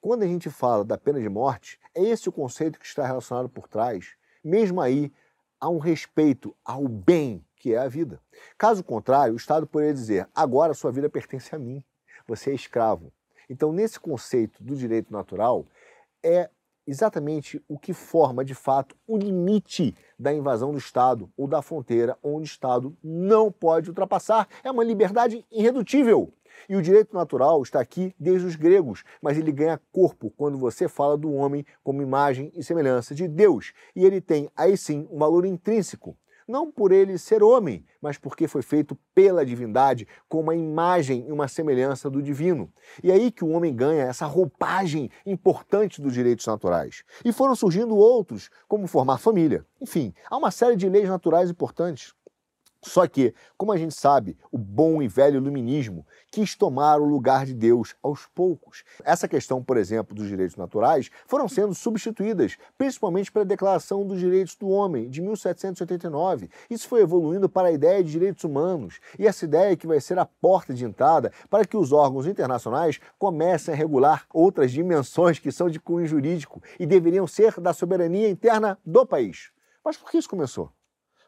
quando 0.00 0.22
a 0.22 0.26
gente 0.26 0.48
fala 0.50 0.84
da 0.84 0.96
pena 0.96 1.20
de 1.20 1.28
morte, 1.28 1.78
é 1.94 2.02
esse 2.02 2.28
o 2.28 2.32
conceito 2.32 2.78
que 2.78 2.86
está 2.86 3.06
relacionado 3.06 3.48
por 3.48 3.68
trás. 3.68 4.14
Mesmo 4.42 4.80
aí, 4.80 5.12
há 5.60 5.68
um 5.68 5.78
respeito 5.78 6.54
ao 6.64 6.86
bem 6.86 7.44
que 7.56 7.74
é 7.74 7.78
a 7.78 7.88
vida. 7.88 8.20
Caso 8.56 8.84
contrário, 8.84 9.34
o 9.34 9.36
Estado 9.36 9.66
poderia 9.66 9.94
dizer: 9.94 10.28
agora 10.34 10.74
sua 10.74 10.92
vida 10.92 11.08
pertence 11.08 11.54
a 11.54 11.58
mim, 11.58 11.82
você 12.26 12.50
é 12.50 12.54
escravo. 12.54 13.12
Então, 13.48 13.72
nesse 13.72 13.98
conceito 13.98 14.62
do 14.62 14.76
direito 14.76 15.12
natural, 15.12 15.64
é 16.22 16.50
exatamente 16.86 17.62
o 17.68 17.78
que 17.78 17.92
forma 17.92 18.44
de 18.44 18.54
fato 18.54 18.96
o 19.06 19.16
limite 19.16 19.94
da 20.18 20.32
invasão 20.32 20.70
do 20.70 20.78
Estado 20.78 21.30
ou 21.36 21.48
da 21.48 21.60
fronteira 21.60 22.16
onde 22.22 22.42
o 22.42 22.44
Estado 22.44 22.96
não 23.02 23.50
pode 23.50 23.88
ultrapassar. 23.88 24.48
É 24.62 24.70
uma 24.70 24.84
liberdade 24.84 25.44
irredutível. 25.50 26.32
E 26.68 26.76
o 26.76 26.82
direito 26.82 27.14
natural 27.14 27.62
está 27.62 27.80
aqui 27.80 28.14
desde 28.18 28.46
os 28.46 28.56
gregos, 28.56 29.04
mas 29.20 29.36
ele 29.36 29.52
ganha 29.52 29.80
corpo 29.92 30.32
quando 30.36 30.56
você 30.56 30.88
fala 30.88 31.16
do 31.16 31.32
homem 31.32 31.66
como 31.82 32.00
imagem 32.00 32.50
e 32.54 32.62
semelhança 32.62 33.14
de 33.14 33.28
Deus. 33.28 33.72
E 33.94 34.04
ele 34.04 34.20
tem, 34.20 34.48
aí 34.56 34.76
sim, 34.76 35.06
um 35.10 35.18
valor 35.18 35.44
intrínseco 35.44 36.16
não 36.46 36.70
por 36.70 36.92
ele 36.92 37.18
ser 37.18 37.42
homem, 37.42 37.84
mas 38.00 38.18
porque 38.18 38.46
foi 38.46 38.62
feito 38.62 38.96
pela 39.14 39.44
divindade, 39.44 40.06
com 40.28 40.40
uma 40.40 40.54
imagem 40.54 41.26
e 41.28 41.32
uma 41.32 41.48
semelhança 41.48 42.08
do 42.08 42.22
divino. 42.22 42.72
E 43.02 43.10
é 43.10 43.14
aí 43.14 43.30
que 43.30 43.44
o 43.44 43.48
homem 43.48 43.74
ganha 43.74 44.04
essa 44.04 44.26
roupagem 44.26 45.10
importante 45.24 46.00
dos 46.00 46.12
direitos 46.12 46.46
naturais. 46.46 47.02
E 47.24 47.32
foram 47.32 47.54
surgindo 47.54 47.96
outros, 47.96 48.48
como 48.68 48.86
formar 48.86 49.18
família. 49.18 49.66
Enfim, 49.80 50.14
há 50.30 50.36
uma 50.36 50.50
série 50.50 50.76
de 50.76 50.88
leis 50.88 51.08
naturais 51.08 51.50
importantes. 51.50 52.14
Só 52.86 53.04
que, 53.08 53.34
como 53.56 53.72
a 53.72 53.76
gente 53.76 53.94
sabe, 53.94 54.38
o 54.50 54.56
bom 54.56 55.02
e 55.02 55.08
velho 55.08 55.38
iluminismo 55.38 56.06
quis 56.30 56.54
tomar 56.54 57.00
o 57.00 57.04
lugar 57.04 57.44
de 57.44 57.52
Deus 57.52 57.96
aos 58.00 58.26
poucos. 58.26 58.84
Essa 59.04 59.26
questão, 59.26 59.60
por 59.60 59.76
exemplo, 59.76 60.14
dos 60.14 60.28
direitos 60.28 60.56
naturais 60.56 61.10
foram 61.26 61.48
sendo 61.48 61.74
substituídas, 61.74 62.56
principalmente 62.78 63.32
pela 63.32 63.44
Declaração 63.44 64.06
dos 64.06 64.20
Direitos 64.20 64.54
do 64.54 64.68
Homem, 64.68 65.10
de 65.10 65.20
1789. 65.20 66.48
Isso 66.70 66.88
foi 66.88 67.02
evoluindo 67.02 67.48
para 67.48 67.68
a 67.68 67.72
ideia 67.72 68.04
de 68.04 68.12
direitos 68.12 68.44
humanos, 68.44 69.00
e 69.18 69.26
essa 69.26 69.44
ideia 69.44 69.76
que 69.76 69.86
vai 69.86 70.00
ser 70.00 70.16
a 70.20 70.24
porta 70.24 70.72
de 70.72 70.84
entrada 70.84 71.32
para 71.50 71.64
que 71.64 71.76
os 71.76 71.90
órgãos 71.90 72.24
internacionais 72.24 73.00
comecem 73.18 73.74
a 73.74 73.76
regular 73.76 74.26
outras 74.32 74.70
dimensões 74.70 75.40
que 75.40 75.50
são 75.50 75.68
de 75.68 75.80
cunho 75.80 76.06
jurídico 76.06 76.62
e 76.78 76.86
deveriam 76.86 77.26
ser 77.26 77.60
da 77.60 77.72
soberania 77.72 78.30
interna 78.30 78.78
do 78.86 79.04
país. 79.04 79.50
Mas 79.84 79.96
por 79.96 80.08
que 80.08 80.18
isso 80.18 80.30
começou? 80.30 80.70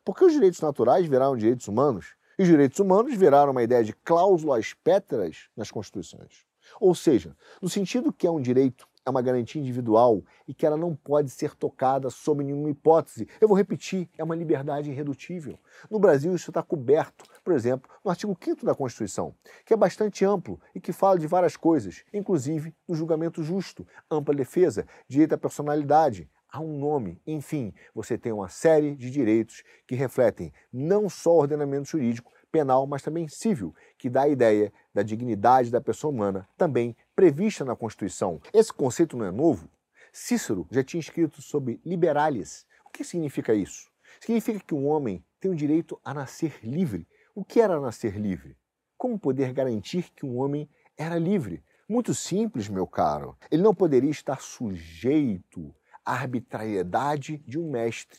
Porque 0.09 0.25
os 0.25 0.33
direitos 0.33 0.63
naturais 0.63 1.07
viraram 1.07 1.37
direitos 1.37 1.69
humanos 1.69 2.15
e 2.39 2.43
os 2.43 2.49
direitos 2.49 2.79
humanos 2.79 3.15
viraram 3.15 3.53
uma 3.53 3.63
ideia 3.63 3.85
de 3.85 3.93
cláusulas 3.93 4.73
pétreas 4.73 5.51
nas 5.55 5.71
constituições. 5.71 6.47
Ou 6.81 6.95
seja, 6.95 7.37
no 7.61 7.69
sentido 7.69 8.11
que 8.11 8.27
é 8.27 8.31
um 8.31 8.41
direito, 8.41 8.89
é 9.05 9.11
uma 9.11 9.21
garantia 9.21 9.61
individual 9.61 10.25
e 10.47 10.55
que 10.55 10.65
ela 10.65 10.79
não 10.79 10.97
pode 10.97 11.29
ser 11.29 11.55
tocada 11.55 12.09
sob 12.09 12.43
nenhuma 12.43 12.71
hipótese. 12.71 13.29
Eu 13.39 13.49
vou 13.49 13.57
repetir, 13.57 14.09
é 14.17 14.25
uma 14.25 14.35
liberdade 14.35 14.91
irredutível. 14.91 15.59
No 15.91 15.99
Brasil, 15.99 16.35
isso 16.35 16.51
está 16.51 16.63
coberto, 16.63 17.27
por 17.45 17.53
exemplo, 17.53 17.91
no 18.03 18.11
artigo 18.11 18.35
5 18.43 18.65
da 18.65 18.75
Constituição, 18.75 19.35
que 19.67 19.75
é 19.75 19.77
bastante 19.77 20.25
amplo 20.25 20.59
e 20.75 20.81
que 20.81 20.91
fala 20.91 21.19
de 21.19 21.27
várias 21.27 21.55
coisas, 21.55 22.03
inclusive 22.15 22.75
do 22.89 22.95
julgamento 22.95 23.43
justo, 23.43 23.87
ampla 24.11 24.35
defesa, 24.35 24.87
direito 25.07 25.35
à 25.35 25.39
personalidade, 25.39 26.31
há 26.51 26.61
um 26.61 26.79
nome. 26.79 27.21
Enfim, 27.27 27.73
você 27.95 28.17
tem 28.17 28.33
uma 28.33 28.49
série 28.49 28.95
de 28.95 29.11
direitos 29.11 29.63
que 29.87 29.95
refletem 29.95 30.53
não 30.73 31.09
só 31.09 31.31
o 31.33 31.41
ordenamento 31.41 31.89
jurídico, 31.89 32.33
penal, 32.51 32.87
mas 32.87 33.03
também 33.03 33.29
civil, 33.29 33.75
que 33.97 34.09
dá 34.09 34.23
a 34.23 34.29
ideia 34.29 34.73
da 34.93 35.03
dignidade 35.03 35.71
da 35.71 35.81
pessoa 35.81 36.13
humana, 36.13 36.49
também 36.57 36.97
prevista 37.15 37.65
na 37.65 37.77
Constituição. 37.77 38.41
Esse 38.53 38.73
conceito 38.73 39.17
não 39.17 39.27
é 39.27 39.31
novo. 39.31 39.69
Cícero 40.13 40.67
já 40.71 40.83
tinha 40.83 41.01
escrito 41.01 41.43
sobre 41.43 41.81
liberalis. 41.85 42.67
O 42.87 42.91
que 42.91 43.05
significa 43.05 43.55
isso? 43.55 43.91
Significa 44.21 44.61
que 44.61 44.75
um 44.75 44.87
homem 44.87 45.25
tem 45.39 45.51
o 45.51 45.55
direito 45.55 46.01
a 46.05 46.13
nascer 46.15 46.59
livre. 46.63 47.07
O 47.35 47.45
que 47.45 47.61
era 47.61 47.81
nascer 47.81 48.17
livre? 48.17 48.57
Como 48.97 49.19
poder 49.19 49.53
garantir 49.53 50.11
que 50.17 50.27
um 50.27 50.39
homem 50.39 50.69
era 50.97 51.19
livre? 51.19 51.63
Muito 51.89 52.15
simples, 52.15 52.69
meu 52.69 52.87
caro. 52.87 53.37
Ele 53.51 53.63
não 53.63 53.75
poderia 53.75 54.11
estar 54.11 54.41
sujeito 54.41 55.75
arbitrariedade 56.13 57.39
de 57.47 57.59
um 57.59 57.71
mestre, 57.71 58.19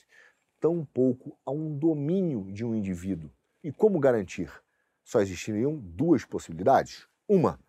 tampouco 0.59 1.37
a 1.45 1.51
um 1.51 1.77
domínio 1.77 2.51
de 2.51 2.65
um 2.65 2.75
indivíduo. 2.75 3.31
E 3.63 3.71
como 3.71 3.99
garantir? 3.99 4.51
Só 5.03 5.21
existiriam 5.21 5.77
duas 5.77 6.25
possibilidades. 6.25 7.07
Uma, 7.27 7.59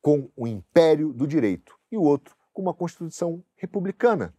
com 0.00 0.30
o 0.36 0.46
império 0.46 1.12
do 1.12 1.26
direito, 1.26 1.76
e 1.90 1.96
o 1.96 2.02
outro, 2.02 2.36
com 2.52 2.62
uma 2.62 2.74
constituição 2.74 3.44
republicana. 3.56 4.34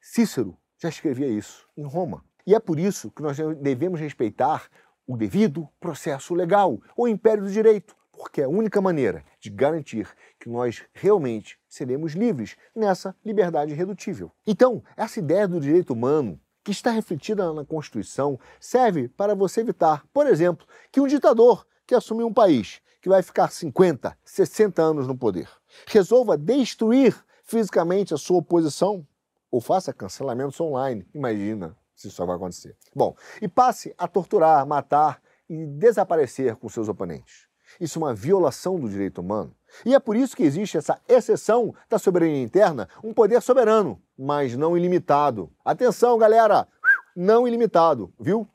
Cícero 0.00 0.56
já 0.78 0.88
escrevia 0.88 1.28
isso 1.28 1.68
em 1.76 1.84
Roma. 1.84 2.24
E 2.46 2.54
é 2.54 2.60
por 2.60 2.78
isso 2.78 3.10
que 3.10 3.22
nós 3.22 3.36
devemos 3.60 4.00
respeitar 4.00 4.68
o 5.06 5.16
devido 5.16 5.68
processo 5.80 6.34
legal, 6.34 6.80
o 6.96 7.06
império 7.06 7.44
do 7.44 7.50
direito, 7.50 7.96
porque 8.16 8.40
é 8.40 8.44
a 8.44 8.48
única 8.48 8.80
maneira 8.80 9.24
de 9.38 9.50
garantir 9.50 10.08
que 10.40 10.48
nós 10.48 10.82
realmente 10.92 11.58
seremos 11.68 12.14
livres 12.14 12.56
nessa 12.74 13.14
liberdade 13.24 13.72
irredutível. 13.72 14.32
Então, 14.46 14.82
essa 14.96 15.18
ideia 15.18 15.46
do 15.46 15.60
direito 15.60 15.92
humano 15.92 16.40
que 16.64 16.72
está 16.72 16.90
refletida 16.90 17.52
na 17.52 17.64
Constituição 17.64 18.38
serve 18.58 19.08
para 19.08 19.34
você 19.34 19.60
evitar, 19.60 20.04
por 20.12 20.26
exemplo, 20.26 20.66
que 20.90 21.00
um 21.00 21.06
ditador 21.06 21.66
que 21.86 21.94
assume 21.94 22.24
um 22.24 22.32
país 22.32 22.80
que 23.00 23.08
vai 23.08 23.22
ficar 23.22 23.52
50, 23.52 24.18
60 24.24 24.82
anos 24.82 25.06
no 25.06 25.16
poder 25.16 25.48
resolva 25.86 26.36
destruir 26.36 27.14
fisicamente 27.44 28.12
a 28.12 28.16
sua 28.16 28.38
oposição 28.38 29.06
ou 29.50 29.60
faça 29.60 29.92
cancelamentos 29.92 30.60
online. 30.60 31.06
Imagina 31.14 31.76
se 31.94 32.08
isso 32.08 32.26
vai 32.26 32.34
acontecer. 32.34 32.76
Bom, 32.94 33.14
e 33.40 33.46
passe 33.46 33.94
a 33.96 34.08
torturar, 34.08 34.66
matar 34.66 35.22
e 35.48 35.66
desaparecer 35.66 36.56
com 36.56 36.68
seus 36.68 36.88
oponentes. 36.88 37.46
Isso 37.80 37.98
é 37.98 38.02
uma 38.02 38.14
violação 38.14 38.78
do 38.78 38.88
direito 38.88 39.20
humano. 39.20 39.54
E 39.84 39.94
é 39.94 39.98
por 39.98 40.16
isso 40.16 40.36
que 40.36 40.42
existe 40.42 40.76
essa 40.76 41.00
exceção 41.08 41.74
da 41.88 41.98
soberania 41.98 42.42
interna, 42.42 42.88
um 43.02 43.12
poder 43.12 43.42
soberano, 43.42 44.00
mas 44.18 44.56
não 44.56 44.76
ilimitado. 44.76 45.50
Atenção, 45.64 46.16
galera! 46.18 46.66
Não 47.14 47.46
ilimitado, 47.46 48.12
viu? 48.20 48.46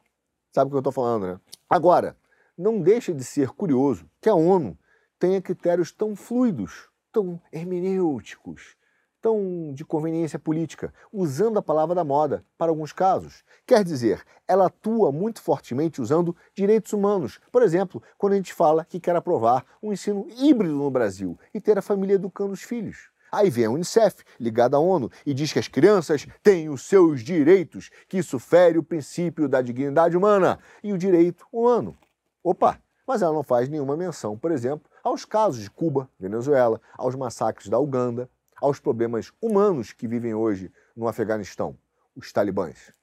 Sabe 0.52 0.68
o 0.68 0.72
que 0.72 0.76
eu 0.76 0.80
estou 0.80 0.94
falando, 0.94 1.28
né? 1.28 1.40
Agora, 1.70 2.16
não 2.58 2.82
deixa 2.82 3.14
de 3.14 3.24
ser 3.24 3.50
curioso 3.50 4.06
que 4.20 4.30
a 4.30 4.36
ONU 4.36 4.78
tenha 5.18 5.42
critérios 5.42 5.92
tão 5.92 6.16
fluidos, 6.16 6.90
tão 7.12 7.42
hermenêuticos, 7.52 8.76
tão 9.22 9.72
de 9.74 9.86
conveniência 9.86 10.40
política, 10.40 10.94
usando 11.14 11.60
a 11.60 11.62
palavra 11.62 11.94
da 11.94 12.04
moda 12.04 12.44
para 12.58 12.72
alguns 12.72 12.92
casos. 12.92 13.44
Quer 13.66 13.84
dizer, 13.84 14.24
ela 14.48 14.66
atua 14.66 15.12
muito 15.12 15.42
fortemente 15.42 16.02
usando 16.02 16.36
direitos 16.56 16.92
humanos. 16.92 17.40
Por 17.52 17.62
exemplo, 17.62 18.02
quando 18.18 18.34
a 18.34 18.36
gente 18.38 18.54
fala 18.54 18.84
que 18.84 19.00
quer 19.00 19.16
aprovar 19.16 19.66
um 19.82 19.94
ensino 19.94 20.28
híbrido 20.38 20.74
no 20.74 20.90
Brasil 20.90 21.38
e 21.54 21.62
ter 21.62 21.78
a 21.78 21.82
família 21.82 22.16
educando 22.16 22.54
os 22.54 22.64
filhos. 22.64 23.12
Aí 23.32 23.50
vem 23.50 23.66
a 23.66 23.70
Unicef, 23.70 24.24
ligada 24.38 24.76
à 24.76 24.80
ONU, 24.80 25.10
e 25.26 25.34
diz 25.34 25.54
que 25.54 25.60
as 25.60 25.70
crianças 25.70 26.28
têm 26.44 26.68
os 26.68 26.82
seus 26.82 27.22
direitos, 27.22 27.90
que 28.10 28.18
isso 28.18 28.38
fere 28.38 28.78
o 28.78 28.84
princípio 28.84 29.48
da 29.48 29.62
dignidade 29.62 30.18
humana 30.18 30.60
e 30.84 30.92
o 30.92 30.98
direito 30.98 31.46
humano. 31.52 31.98
Opa! 32.44 32.78
Mas 33.08 33.22
ela 33.22 33.34
não 33.34 33.44
faz 33.44 33.70
nenhuma 33.70 33.96
menção, 33.96 34.38
por 34.38 34.52
exemplo, 34.52 34.90
aos 35.04 35.26
casos 35.26 35.62
de 35.62 35.72
Cuba, 35.72 36.10
Venezuela, 36.20 36.82
aos 36.98 37.16
massacres 37.16 37.70
da 37.70 37.80
Uganda, 37.80 38.30
aos 38.62 38.80
problemas 38.80 39.34
humanos 39.42 39.92
que 39.92 40.08
vivem 40.08 40.34
hoje 40.34 40.72
no 40.96 41.08
Afeganistão, 41.08 41.76
os 42.16 42.32
talibãs. 42.32 42.94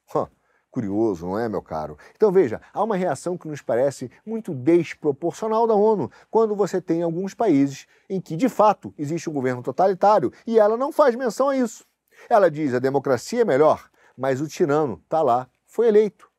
curioso, 0.71 1.25
não 1.25 1.37
é, 1.37 1.49
meu 1.49 1.61
caro? 1.61 1.97
Então 2.15 2.31
veja, 2.31 2.61
há 2.73 2.83
uma 2.83 2.95
reação 2.95 3.37
que 3.37 3.47
nos 3.47 3.61
parece 3.61 4.09
muito 4.25 4.53
desproporcional 4.53 5.67
da 5.67 5.73
ONU 5.73 6.11
quando 6.29 6.55
você 6.55 6.79
tem 6.79 7.01
alguns 7.01 7.33
países 7.33 7.87
em 8.09 8.21
que, 8.21 8.35
de 8.35 8.47
fato, 8.47 8.93
existe 8.97 9.29
um 9.29 9.33
governo 9.33 9.61
totalitário 9.61 10.31
e 10.45 10.59
ela 10.59 10.77
não 10.77 10.91
faz 10.91 11.15
menção 11.15 11.49
a 11.49 11.57
isso. 11.57 11.85
Ela 12.29 12.49
diz 12.49 12.73
a 12.73 12.79
democracia 12.79 13.41
é 13.41 13.45
melhor, 13.45 13.89
mas 14.15 14.41
o 14.41 14.47
tirano 14.47 15.01
está 15.03 15.21
lá, 15.21 15.49
foi 15.65 15.87
eleito 15.87 16.29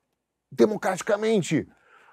democraticamente. 0.51 1.67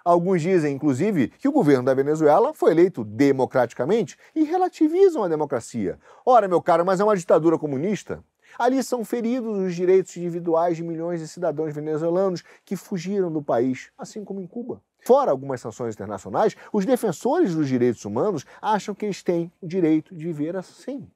Alguns 0.09 0.41
dizem, 0.41 0.75
inclusive, 0.75 1.29
que 1.29 1.47
o 1.47 1.53
governo 1.53 1.85
da 1.85 1.93
Venezuela 1.93 2.55
foi 2.55 2.71
eleito 2.71 3.05
democraticamente 3.05 4.17
e 4.35 4.43
relativizam 4.43 5.23
a 5.23 5.29
democracia. 5.29 5.99
Ora, 6.25 6.49
meu 6.49 6.63
caro, 6.63 6.83
mas 6.83 6.99
é 6.99 7.05
uma 7.05 7.15
ditadura 7.15 7.59
comunista? 7.59 8.25
Ali 8.59 8.83
são 8.83 9.05
feridos 9.05 9.59
os 9.59 9.75
direitos 9.75 10.17
individuais 10.17 10.79
de 10.79 10.83
milhões 10.83 11.21
de 11.21 11.29
cidadãos 11.29 11.75
venezuelanos 11.75 12.43
que 12.65 12.75
fugiram 12.75 13.31
do 13.31 13.43
país, 13.43 13.91
assim 13.99 14.25
como 14.25 14.41
em 14.41 14.47
Cuba. 14.47 14.81
Fora 15.05 15.31
algumas 15.31 15.61
sanções 15.61 15.95
internacionais, 15.95 16.57
os 16.73 16.87
defensores 16.87 17.55
dos 17.55 17.69
direitos 17.69 18.03
humanos 18.07 18.47
acham 18.63 18.95
que 18.95 19.05
eles 19.05 19.23
têm 19.23 19.53
o 19.61 19.69
direito 19.69 20.15
de 20.15 20.25
viver 20.25 20.57
assim. 20.57 21.07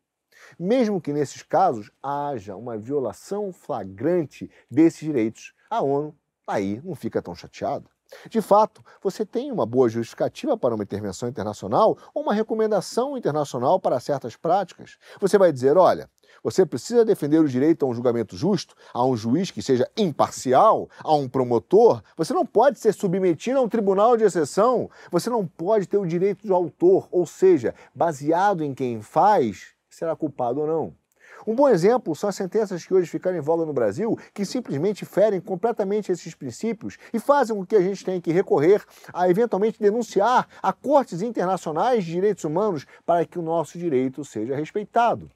Mesmo 0.59 1.01
que 1.01 1.15
nesses 1.15 1.43
casos 1.43 1.91
haja 2.03 2.55
uma 2.57 2.77
violação 2.77 3.55
flagrante 3.55 4.51
desses 4.71 5.01
direitos, 5.01 5.55
a 5.71 5.81
ONU 5.81 6.15
aí 6.47 6.79
não 6.85 6.95
fica 6.95 7.23
tão 7.23 7.35
chateada. 7.35 7.87
De 8.29 8.41
fato, 8.41 8.85
você 9.03 9.25
tem 9.25 9.51
uma 9.51 9.67
boa 9.67 9.89
justificativa 9.89 10.57
para 10.57 10.75
uma 10.75 10.85
intervenção 10.85 11.29
internacional 11.29 11.97
ou 12.15 12.23
uma 12.23 12.35
recomendação 12.35 13.17
internacional 13.17 13.79
para 13.81 14.01
certas 14.01 14.37
práticas. 14.37 14.97
Você 15.21 15.39
vai 15.39 15.53
dizer: 15.53 15.77
olha, 15.77 16.09
você 16.43 16.67
precisa 16.67 17.05
defender 17.05 17.39
o 17.39 17.49
direito 17.49 17.85
a 17.85 17.89
um 17.89 17.95
julgamento 17.95 18.37
justo, 18.37 18.75
a 18.93 19.05
um 19.05 19.17
juiz 19.17 19.51
que 19.51 19.63
seja 19.63 19.89
imparcial, 19.97 20.89
a 21.01 21.15
um 21.15 21.29
promotor. 21.29 22.03
Você 22.17 22.33
não 22.33 22.45
pode 22.45 22.79
ser 22.79 22.93
submetido 22.93 23.59
a 23.59 23.63
um 23.63 23.69
tribunal 23.69 24.17
de 24.17 24.25
exceção. 24.25 24.91
Você 25.11 25.31
não 25.31 25.47
pode 25.47 25.87
ter 25.87 25.99
o 25.99 26.07
direito 26.07 26.47
do 26.47 26.55
autor, 26.55 27.09
ou 27.11 27.27
seja, 27.27 27.75
baseado 27.95 28.65
em 28.65 28.75
quem 28.75 29.01
faz, 29.01 29.75
será 29.89 30.17
culpado 30.17 30.61
ou 30.61 30.67
não. 30.67 31.02
Um 31.47 31.55
bom 31.55 31.69
exemplo 31.69 32.15
são 32.15 32.29
as 32.29 32.37
sentenças 32.37 32.85
que 32.85 32.95
hoje 32.95 33.09
ficaram 33.09 33.37
em 33.37 33.41
voga 33.41 33.65
no 33.65 33.73
Brasil, 33.73 34.17
que 34.33 34.45
simplesmente 34.45 35.05
ferem 35.05 35.41
completamente 35.41 36.13
esses 36.13 36.35
princípios 36.35 36.99
e 37.13 37.19
fazem 37.19 37.57
com 37.57 37.67
que 37.67 37.75
a 37.75 37.81
gente 37.81 38.05
tenha 38.05 38.21
que 38.21 38.33
recorrer 38.33 38.85
a 39.13 39.29
eventualmente 39.29 39.81
denunciar 39.81 40.47
a 40.63 40.73
cortes 40.73 41.21
internacionais 41.21 42.05
de 42.05 42.13
direitos 42.13 42.45
humanos 42.45 42.87
para 43.05 43.27
que 43.27 43.39
o 43.39 43.43
nosso 43.43 43.77
direito 43.77 44.25
seja 44.25 44.55
respeitado. 44.55 45.29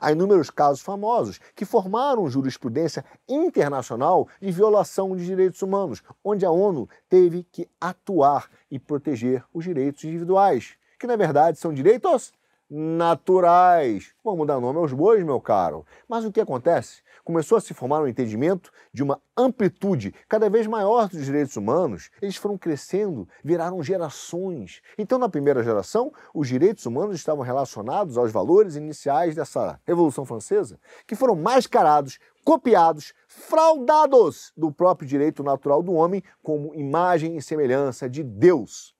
Há 0.00 0.12
inúmeros 0.12 0.48
casos 0.48 0.80
famosos 0.80 1.40
que 1.54 1.64
formaram 1.64 2.28
jurisprudência 2.30 3.04
internacional 3.28 4.28
de 4.40 4.50
violação 4.50 5.14
de 5.16 5.26
direitos 5.26 5.60
humanos, 5.60 6.02
onde 6.24 6.46
a 6.46 6.50
ONU 6.50 6.88
teve 7.08 7.42
que 7.50 7.68
atuar 7.80 8.48
e 8.70 8.78
proteger 8.78 9.44
os 9.52 9.64
direitos 9.64 10.04
individuais, 10.04 10.76
que 10.98 11.06
na 11.06 11.16
verdade 11.16 11.58
são 11.58 11.74
direitos 11.74 12.32
naturais. 12.70 14.12
Vamos 14.22 14.46
dar 14.46 14.60
nome 14.60 14.78
aos 14.78 14.92
bois, 14.92 15.24
meu 15.24 15.40
caro. 15.40 15.86
Mas 16.08 16.24
o 16.24 16.32
que 16.32 16.40
acontece? 16.40 17.02
Começou 17.24 17.58
a 17.58 17.60
se 17.60 17.74
formar 17.74 18.00
um 18.00 18.08
entendimento 18.08 18.70
de 18.92 19.02
uma 19.02 19.20
amplitude 19.36 20.14
cada 20.28 20.48
vez 20.48 20.66
maior 20.66 21.08
dos 21.08 21.24
direitos 21.24 21.56
humanos. 21.56 22.10
Eles 22.20 22.36
foram 22.36 22.56
crescendo, 22.56 23.28
viraram 23.44 23.82
gerações. 23.82 24.80
Então, 24.96 25.18
na 25.18 25.28
primeira 25.28 25.62
geração, 25.62 26.12
os 26.34 26.48
direitos 26.48 26.86
humanos 26.86 27.16
estavam 27.16 27.44
relacionados 27.44 28.16
aos 28.16 28.32
valores 28.32 28.76
iniciais 28.76 29.34
dessa 29.34 29.80
Revolução 29.86 30.24
Francesa, 30.24 30.78
que 31.06 31.14
foram 31.14 31.34
mascarados, 31.34 32.18
copiados, 32.44 33.12
fraudados 33.26 34.52
do 34.56 34.72
próprio 34.72 35.08
direito 35.08 35.42
natural 35.42 35.82
do 35.82 35.92
homem 35.92 36.22
como 36.42 36.74
imagem 36.74 37.36
e 37.36 37.42
semelhança 37.42 38.08
de 38.08 38.22
Deus. 38.22 38.94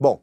Bom, 0.00 0.22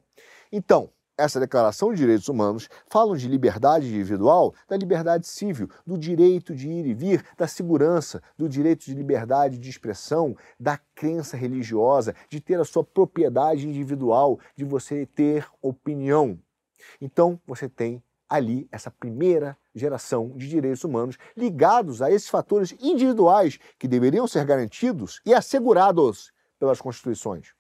então, 0.52 0.90
essa 1.18 1.40
Declaração 1.40 1.92
de 1.92 1.98
Direitos 1.98 2.28
Humanos 2.28 2.70
fala 2.90 3.18
de 3.18 3.28
liberdade 3.28 3.88
individual, 3.88 4.54
da 4.68 4.76
liberdade 4.76 5.28
civil, 5.28 5.70
do 5.86 5.98
direito 5.98 6.54
de 6.54 6.68
ir 6.68 6.86
e 6.86 6.94
vir, 6.94 7.24
da 7.38 7.48
segurança, 7.48 8.22
do 8.38 8.50
direito 8.50 8.86
de 8.86 8.94
liberdade 8.94 9.58
de 9.58 9.70
expressão, 9.70 10.36
da 10.60 10.78
crença 10.94 11.38
religiosa, 11.38 12.14
de 12.30 12.40
ter 12.40 12.60
a 12.60 12.66
sua 12.66 12.84
propriedade 12.84 13.68
individual, 13.68 14.40
de 14.56 14.66
você 14.66 15.06
ter 15.06 15.48
opinião. 15.62 16.38
Então, 17.00 17.40
você 17.48 17.70
tem 17.70 18.04
ali 18.28 18.68
essa 18.72 18.92
primeira 18.92 19.58
geração 19.74 20.30
de 20.36 20.50
direitos 20.50 20.84
humanos 20.84 21.18
ligados 21.38 22.02
a 22.02 22.12
esses 22.12 22.28
fatores 22.28 22.76
individuais 22.82 23.60
que 23.78 23.88
deveriam 23.88 24.28
ser 24.28 24.46
garantidos 24.46 25.22
e 25.26 25.34
assegurados 25.34 26.32
pelas 26.60 26.82
constituições 26.82 27.54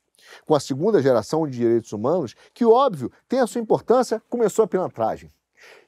com 0.45 0.55
a 0.55 0.59
segunda 0.59 1.01
geração 1.01 1.47
de 1.47 1.57
direitos 1.57 1.91
humanos, 1.91 2.35
que, 2.53 2.65
óbvio, 2.65 3.11
tem 3.27 3.39
a 3.39 3.47
sua 3.47 3.61
importância, 3.61 4.21
começou 4.29 4.63
a 4.63 4.67
pilantragem. 4.67 5.31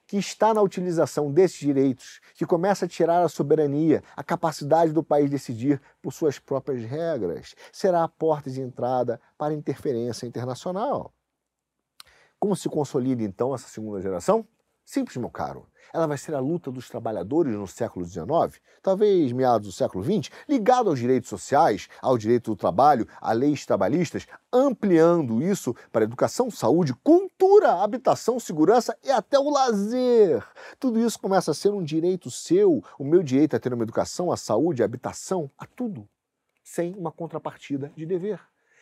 Que 0.05 0.17
está 0.17 0.53
na 0.53 0.61
utilização 0.61 1.31
desses 1.31 1.59
direitos, 1.59 2.21
que 2.33 2.45
começa 2.45 2.85
a 2.85 2.87
tirar 2.87 3.23
a 3.23 3.29
soberania, 3.29 4.01
a 4.15 4.23
capacidade 4.23 4.93
do 4.93 5.03
país 5.03 5.29
decidir 5.29 5.81
por 6.01 6.13
suas 6.13 6.39
próprias 6.39 6.83
regras, 6.83 7.55
será 7.73 8.03
a 8.03 8.07
porta 8.07 8.49
de 8.49 8.61
entrada 8.61 9.19
para 9.37 9.53
interferência 9.53 10.25
internacional. 10.25 11.13
Como 12.39 12.55
se 12.55 12.69
consolida 12.69 13.23
então 13.23 13.53
essa 13.53 13.67
segunda 13.67 14.01
geração? 14.01 14.47
Simples, 14.85 15.17
meu 15.17 15.29
caro 15.29 15.67
ela 15.97 16.05
vai 16.05 16.17
ser 16.17 16.35
a 16.35 16.39
luta 16.39 16.71
dos 16.71 16.87
trabalhadores 16.87 17.55
no 17.55 17.65
século 17.65 18.05
XIX, 18.05 18.61
talvez 18.83 19.31
meados 19.31 19.67
do 19.67 19.73
século 19.73 20.03
XX, 20.03 20.29
ligado 20.47 20.91
aos 20.91 20.99
direitos 20.99 21.27
sociais, 21.27 21.89
ao 21.99 22.19
direito 22.19 22.51
do 22.51 22.55
trabalho, 22.55 23.07
a 23.19 23.33
leis 23.33 23.65
trabalhistas, 23.65 24.27
ampliando 24.53 25.41
isso 25.41 25.75
para 25.91 26.03
educação, 26.03 26.51
saúde, 26.51 26.93
cultura, 27.03 27.81
habitação, 27.81 28.39
segurança 28.39 28.95
e 29.03 29.09
até 29.09 29.39
o 29.39 29.49
lazer. 29.49 30.45
Tudo 30.79 30.99
isso 30.99 31.19
começa 31.19 31.49
a 31.49 31.55
ser 31.55 31.69
um 31.69 31.83
direito 31.83 32.29
seu, 32.29 32.83
o 32.99 33.03
meu 33.03 33.23
direito 33.23 33.55
a 33.55 33.59
ter 33.59 33.73
uma 33.73 33.83
educação, 33.83 34.31
a 34.31 34.37
saúde, 34.37 34.83
a 34.83 34.85
habitação, 34.85 35.49
a 35.57 35.65
tudo, 35.65 36.07
sem 36.63 36.93
uma 36.93 37.11
contrapartida 37.11 37.91
de 37.95 38.05
dever. 38.05 38.39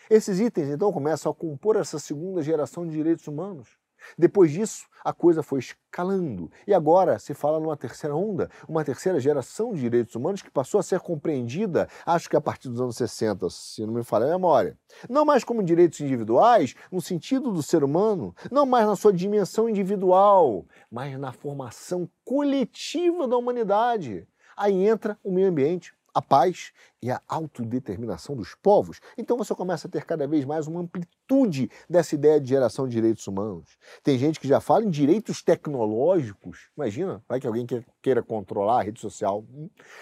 Esses 0.09 0.41
itens 0.41 0.67
então 0.67 0.91
começam 0.91 1.31
a 1.31 1.35
compor 1.35 1.77
essa 1.77 1.97
segunda 1.97 2.41
geração 2.41 2.85
de 2.85 2.91
direitos 2.91 3.25
humanos. 3.25 3.84
Depois 4.17 4.51
disso, 4.51 4.85
a 5.03 5.13
coisa 5.13 5.43
foi 5.43 5.59
escalando 5.59 6.51
e 6.67 6.73
agora 6.73 7.19
se 7.19 7.33
fala 7.33 7.59
numa 7.59 7.77
terceira 7.77 8.15
onda, 8.15 8.49
uma 8.67 8.83
terceira 8.83 9.19
geração 9.19 9.73
de 9.73 9.81
direitos 9.81 10.15
humanos 10.15 10.41
que 10.41 10.49
passou 10.49 10.79
a 10.79 10.83
ser 10.83 10.99
compreendida, 10.99 11.87
acho 12.05 12.29
que 12.29 12.35
a 12.35 12.41
partir 12.41 12.69
dos 12.69 12.81
anos 12.81 12.97
60, 12.97 13.49
se 13.49 13.85
não 13.85 13.93
me 13.93 14.03
falha 14.03 14.25
a 14.25 14.29
memória. 14.29 14.77
Não 15.09 15.23
mais 15.23 15.43
como 15.43 15.63
direitos 15.63 15.99
individuais, 15.99 16.75
no 16.91 17.01
sentido 17.01 17.51
do 17.51 17.61
ser 17.61 17.83
humano, 17.83 18.35
não 18.51 18.65
mais 18.65 18.87
na 18.87 18.95
sua 18.95 19.13
dimensão 19.13 19.69
individual, 19.69 20.65
mas 20.91 21.17
na 21.19 21.31
formação 21.31 22.09
coletiva 22.23 23.27
da 23.27 23.37
humanidade. 23.37 24.27
Aí 24.57 24.87
entra 24.87 25.17
o 25.23 25.31
meio 25.31 25.49
ambiente, 25.49 25.93
a 26.15 26.21
paz 26.21 26.71
e 27.03 27.11
a 27.11 27.21
autodeterminação 27.27 28.37
dos 28.37 28.55
povos. 28.55 29.01
Então 29.17 29.37
você 29.37 29.53
começa 29.53 29.87
a 29.87 29.91
ter 29.91 30.05
cada 30.05 30.25
vez 30.25 30.45
mais 30.45 30.65
uma 30.65 30.79
amplitude 30.79 31.69
dessa 31.89 32.15
ideia 32.15 32.39
de 32.39 32.47
geração 32.47 32.87
de 32.87 32.95
direitos 32.95 33.27
humanos. 33.27 33.77
Tem 34.01 34.17
gente 34.17 34.39
que 34.39 34.47
já 34.47 34.61
fala 34.61 34.85
em 34.85 34.89
direitos 34.89 35.43
tecnológicos. 35.43 36.69
Imagina, 36.77 37.21
vai 37.27 37.41
que 37.41 37.45
alguém 37.45 37.67
queira 38.01 38.23
controlar 38.23 38.79
a 38.79 38.83
rede 38.83 39.01
social. 39.01 39.45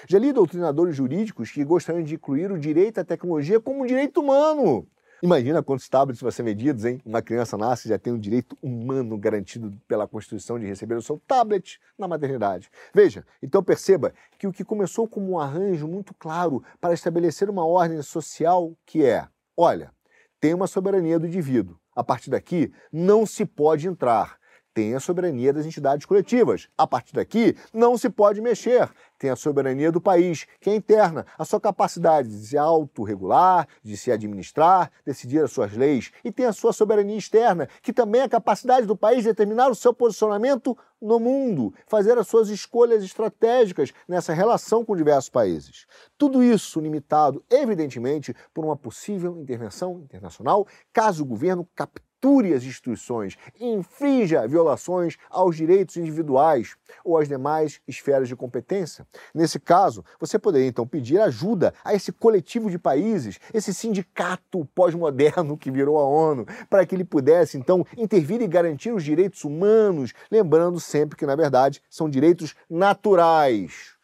Já 0.08 0.19
li 0.19 0.32
doutrinadores 0.32 0.95
jurídicos 0.95 1.52
que 1.52 1.65
gostariam 1.65 2.04
de 2.04 2.13
incluir 2.13 2.52
o 2.52 2.60
direito 2.60 2.99
à 2.99 3.04
tecnologia 3.04 3.60
como 3.60 3.84
um 3.84 3.86
direito 3.88 4.21
humano. 4.21 4.88
Imagina 5.23 5.63
quantos 5.63 5.88
tablets 5.88 6.21
vão 6.21 6.29
ser 6.29 6.43
medidos, 6.43 6.83
hein? 6.83 6.99
Uma 7.05 7.21
criança 7.21 7.57
nasce 7.57 7.88
e 7.88 7.89
já 7.89 7.97
tem 7.97 8.12
um 8.12 8.19
direito 8.19 8.57
humano 8.62 9.17
garantido 9.17 9.71
pela 9.88 10.05
Constituição 10.05 10.59
de 10.59 10.65
receber 10.65 10.95
o 10.95 11.01
seu 11.01 11.17
tablet 11.25 11.79
na 11.97 12.09
maternidade. 12.09 12.69
Veja, 12.93 13.25
então 13.41 13.63
perceba 13.63 14.13
que 14.38 14.45
o 14.45 14.51
que 14.51 14.65
começou 14.65 15.07
como 15.07 15.31
um 15.31 15.39
arranjo 15.39 15.88
muito 15.88 16.13
claro 16.13 16.62
para 16.81 16.93
estabelecer 16.93 17.49
uma 17.49 17.65
ordem 17.65 18.01
social 18.01 18.75
que 18.86 19.05
é, 19.05 19.25
olha, 19.55 19.93
tem 20.41 20.53
uma 20.53 20.67
soberania 20.67 21.17
do 21.17 21.25
indivíduo. 21.25 21.79
A 21.95 22.03
partir 22.03 22.29
daqui, 22.29 22.73
não 22.91 23.25
se 23.25 23.45
pode 23.45 23.88
entrar 23.88 24.38
tem 24.73 24.95
a 24.95 24.99
soberania 24.99 25.53
das 25.53 25.65
entidades 25.65 26.05
coletivas. 26.05 26.67
A 26.77 26.88
partir 26.88 27.13
daqui, 27.13 27.55
não 27.73 27.97
se 27.97 28.09
pode 28.09 28.41
mexer. 28.41 28.89
Tem 29.19 29.29
a 29.29 29.36
soberania 29.36 29.91
do 29.91 30.01
país, 30.01 30.45
que 30.59 30.69
é 30.69 30.75
interna, 30.75 31.25
a 31.38 31.45
sua 31.45 31.62
capacidade 31.62 32.27
de 32.27 32.47
se 32.47 32.57
autorregular, 32.57 33.67
de 33.81 33.95
se 33.95 34.12
administrar, 34.12 34.91
decidir 35.05 35.43
as 35.43 35.51
suas 35.51 35.73
leis. 35.73 36.12
E 36.23 36.31
tem 36.31 36.45
a 36.45 36.53
sua 36.53 36.73
soberania 36.73 37.17
externa, 37.17 37.69
que 37.81 37.93
também 37.93 38.21
é 38.21 38.23
a 38.25 38.29
capacidade 38.29 38.86
do 38.86 38.97
país 38.97 39.19
de 39.19 39.29
determinar 39.29 39.69
o 39.69 39.75
seu 39.75 39.93
posicionamento 39.93 40.77
no 41.01 41.19
mundo, 41.19 41.73
fazer 41.86 42.17
as 42.17 42.27
suas 42.27 42.49
escolhas 42.49 43.03
estratégicas 43.03 43.93
nessa 44.07 44.33
relação 44.33 44.86
com 44.86 44.95
diversos 44.95 45.29
países. 45.29 45.86
Tudo 46.17 46.41
isso 46.41 46.79
limitado, 46.79 47.43
evidentemente, 47.49 48.33
por 48.53 48.63
uma 48.63 48.77
possível 48.77 49.38
intervenção 49.38 49.99
internacional, 49.99 50.65
caso 50.93 51.23
o 51.23 51.27
governo 51.27 51.67
capture 51.75 52.12
capture 52.23 52.53
as 52.53 52.63
instituições 52.63 53.38
infrinja 53.59 54.47
violações 54.47 55.17
aos 55.29 55.57
direitos 55.57 55.97
individuais 55.97 56.75
ou 57.03 57.17
às 57.17 57.27
demais 57.27 57.81
esferas 57.86 58.29
de 58.29 58.36
competência. 58.36 59.05
Nesse 59.33 59.59
caso, 59.59 60.05
você 60.17 60.39
poderia 60.39 60.67
então 60.67 60.88
pedir 60.88 61.19
ajuda 61.19 61.73
a 61.83 61.93
esse 61.93 62.13
coletivo 62.13 62.71
de 62.71 62.79
países, 62.79 63.39
esse 63.53 63.73
sindicato 63.73 64.65
pós-moderno 64.73 65.57
que 65.57 65.69
virou 65.69 65.99
a 65.99 66.05
ONU, 66.05 66.45
para 66.69 66.86
que 66.86 66.95
ele 66.95 67.03
pudesse 67.03 67.57
então 67.57 67.86
intervir 67.97 68.41
e 68.41 68.47
garantir 68.47 68.91
os 68.91 69.03
direitos 69.03 69.43
humanos, 69.43 70.13
lembrando 70.31 70.79
sempre 70.79 71.17
que, 71.17 71.25
na 71.25 71.36
verdade, 71.36 71.81
são 71.89 72.09
direitos 72.09 72.55
naturais. 72.69 73.95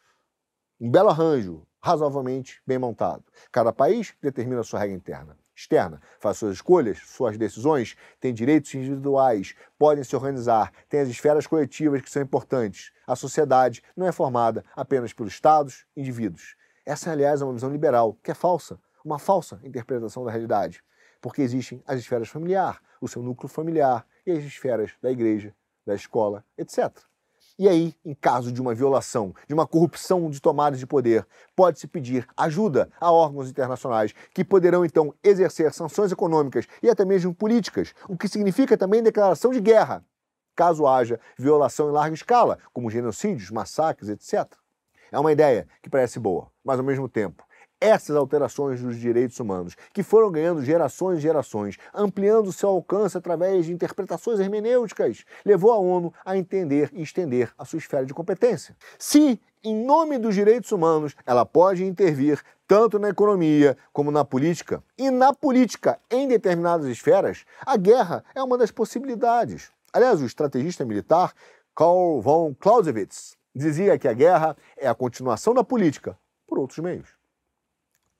Um 0.78 0.90
belo 0.90 1.08
arranjo, 1.08 1.62
razoavelmente 1.80 2.60
bem 2.66 2.78
montado. 2.78 3.24
Cada 3.50 3.72
país 3.72 4.14
determina 4.20 4.60
a 4.60 4.64
sua 4.64 4.80
regra 4.80 4.96
interna 4.96 5.39
externa, 5.60 6.00
faz 6.18 6.38
suas 6.38 6.54
escolhas, 6.54 6.98
suas 7.04 7.36
decisões, 7.36 7.94
tem 8.18 8.32
direitos 8.32 8.74
individuais, 8.74 9.54
podem 9.78 10.02
se 10.02 10.16
organizar, 10.16 10.72
tem 10.88 11.00
as 11.00 11.08
esferas 11.08 11.46
coletivas 11.46 12.00
que 12.00 12.10
são 12.10 12.22
importantes. 12.22 12.92
A 13.06 13.14
sociedade 13.14 13.82
não 13.94 14.06
é 14.06 14.12
formada 14.12 14.64
apenas 14.74 15.12
pelos 15.12 15.34
Estados, 15.34 15.84
indivíduos. 15.96 16.56
Essa, 16.86 17.12
aliás, 17.12 17.42
é 17.42 17.44
uma 17.44 17.52
visão 17.52 17.70
liberal, 17.70 18.16
que 18.22 18.30
é 18.30 18.34
falsa, 18.34 18.80
uma 19.04 19.18
falsa 19.18 19.60
interpretação 19.62 20.24
da 20.24 20.30
realidade, 20.30 20.82
porque 21.20 21.42
existem 21.42 21.82
as 21.86 22.00
esferas 22.00 22.28
familiar, 22.28 22.80
o 23.00 23.08
seu 23.08 23.22
núcleo 23.22 23.48
familiar 23.48 24.06
e 24.26 24.32
as 24.32 24.42
esferas 24.44 24.92
da 25.02 25.10
igreja, 25.10 25.54
da 25.86 25.94
escola, 25.94 26.44
etc. 26.56 27.09
E 27.60 27.68
aí, 27.68 27.94
em 28.06 28.14
caso 28.14 28.50
de 28.50 28.58
uma 28.58 28.74
violação, 28.74 29.34
de 29.46 29.52
uma 29.52 29.66
corrupção 29.66 30.30
de 30.30 30.40
tomadas 30.40 30.78
de 30.78 30.86
poder, 30.86 31.26
pode-se 31.54 31.86
pedir 31.86 32.26
ajuda 32.34 32.88
a 32.98 33.12
órgãos 33.12 33.50
internacionais 33.50 34.14
que 34.32 34.42
poderão 34.42 34.82
então 34.82 35.12
exercer 35.22 35.70
sanções 35.74 36.10
econômicas 36.10 36.64
e 36.82 36.88
até 36.88 37.04
mesmo 37.04 37.34
políticas, 37.34 37.92
o 38.08 38.16
que 38.16 38.28
significa 38.28 38.78
também 38.78 39.02
declaração 39.02 39.50
de 39.50 39.60
guerra, 39.60 40.02
caso 40.56 40.86
haja 40.86 41.20
violação 41.36 41.90
em 41.90 41.92
larga 41.92 42.14
escala, 42.14 42.58
como 42.72 42.90
genocídios, 42.90 43.50
massacres, 43.50 44.08
etc. 44.08 44.50
É 45.12 45.18
uma 45.18 45.30
ideia 45.30 45.68
que 45.82 45.90
parece 45.90 46.18
boa, 46.18 46.50
mas 46.64 46.78
ao 46.78 46.84
mesmo 46.86 47.10
tempo 47.10 47.44
essas 47.80 48.14
alterações 48.14 48.82
dos 48.82 48.98
direitos 48.98 49.40
humanos, 49.40 49.76
que 49.92 50.02
foram 50.02 50.30
ganhando 50.30 50.62
gerações 50.64 51.18
e 51.18 51.22
gerações, 51.22 51.78
ampliando 51.94 52.52
seu 52.52 52.68
alcance 52.68 53.16
através 53.16 53.66
de 53.66 53.72
interpretações 53.72 54.38
hermenêuticas, 54.38 55.24
levou 55.44 55.72
a 55.72 55.78
ONU 55.78 56.12
a 56.24 56.36
entender 56.36 56.90
e 56.92 57.02
estender 57.02 57.52
a 57.56 57.64
sua 57.64 57.78
esfera 57.78 58.04
de 58.04 58.12
competência. 58.12 58.76
Se, 58.98 59.40
em 59.64 59.74
nome 59.84 60.18
dos 60.18 60.34
direitos 60.34 60.70
humanos, 60.72 61.14
ela 61.24 61.46
pode 61.46 61.84
intervir 61.84 62.40
tanto 62.66 62.98
na 62.98 63.08
economia 63.08 63.76
como 63.92 64.10
na 64.10 64.24
política, 64.24 64.82
e 64.96 65.10
na 65.10 65.32
política 65.32 65.98
em 66.10 66.28
determinadas 66.28 66.86
esferas, 66.86 67.44
a 67.66 67.76
guerra 67.76 68.24
é 68.34 68.42
uma 68.42 68.56
das 68.56 68.70
possibilidades. 68.70 69.70
Aliás, 69.92 70.22
o 70.22 70.26
estrategista 70.26 70.84
militar 70.84 71.32
Karl 71.74 72.20
von 72.20 72.54
Clausewitz 72.54 73.36
dizia 73.54 73.98
que 73.98 74.06
a 74.06 74.12
guerra 74.12 74.56
é 74.76 74.86
a 74.86 74.94
continuação 74.94 75.52
da 75.52 75.64
política 75.64 76.16
por 76.46 76.58
outros 76.58 76.78
meios. 76.78 77.19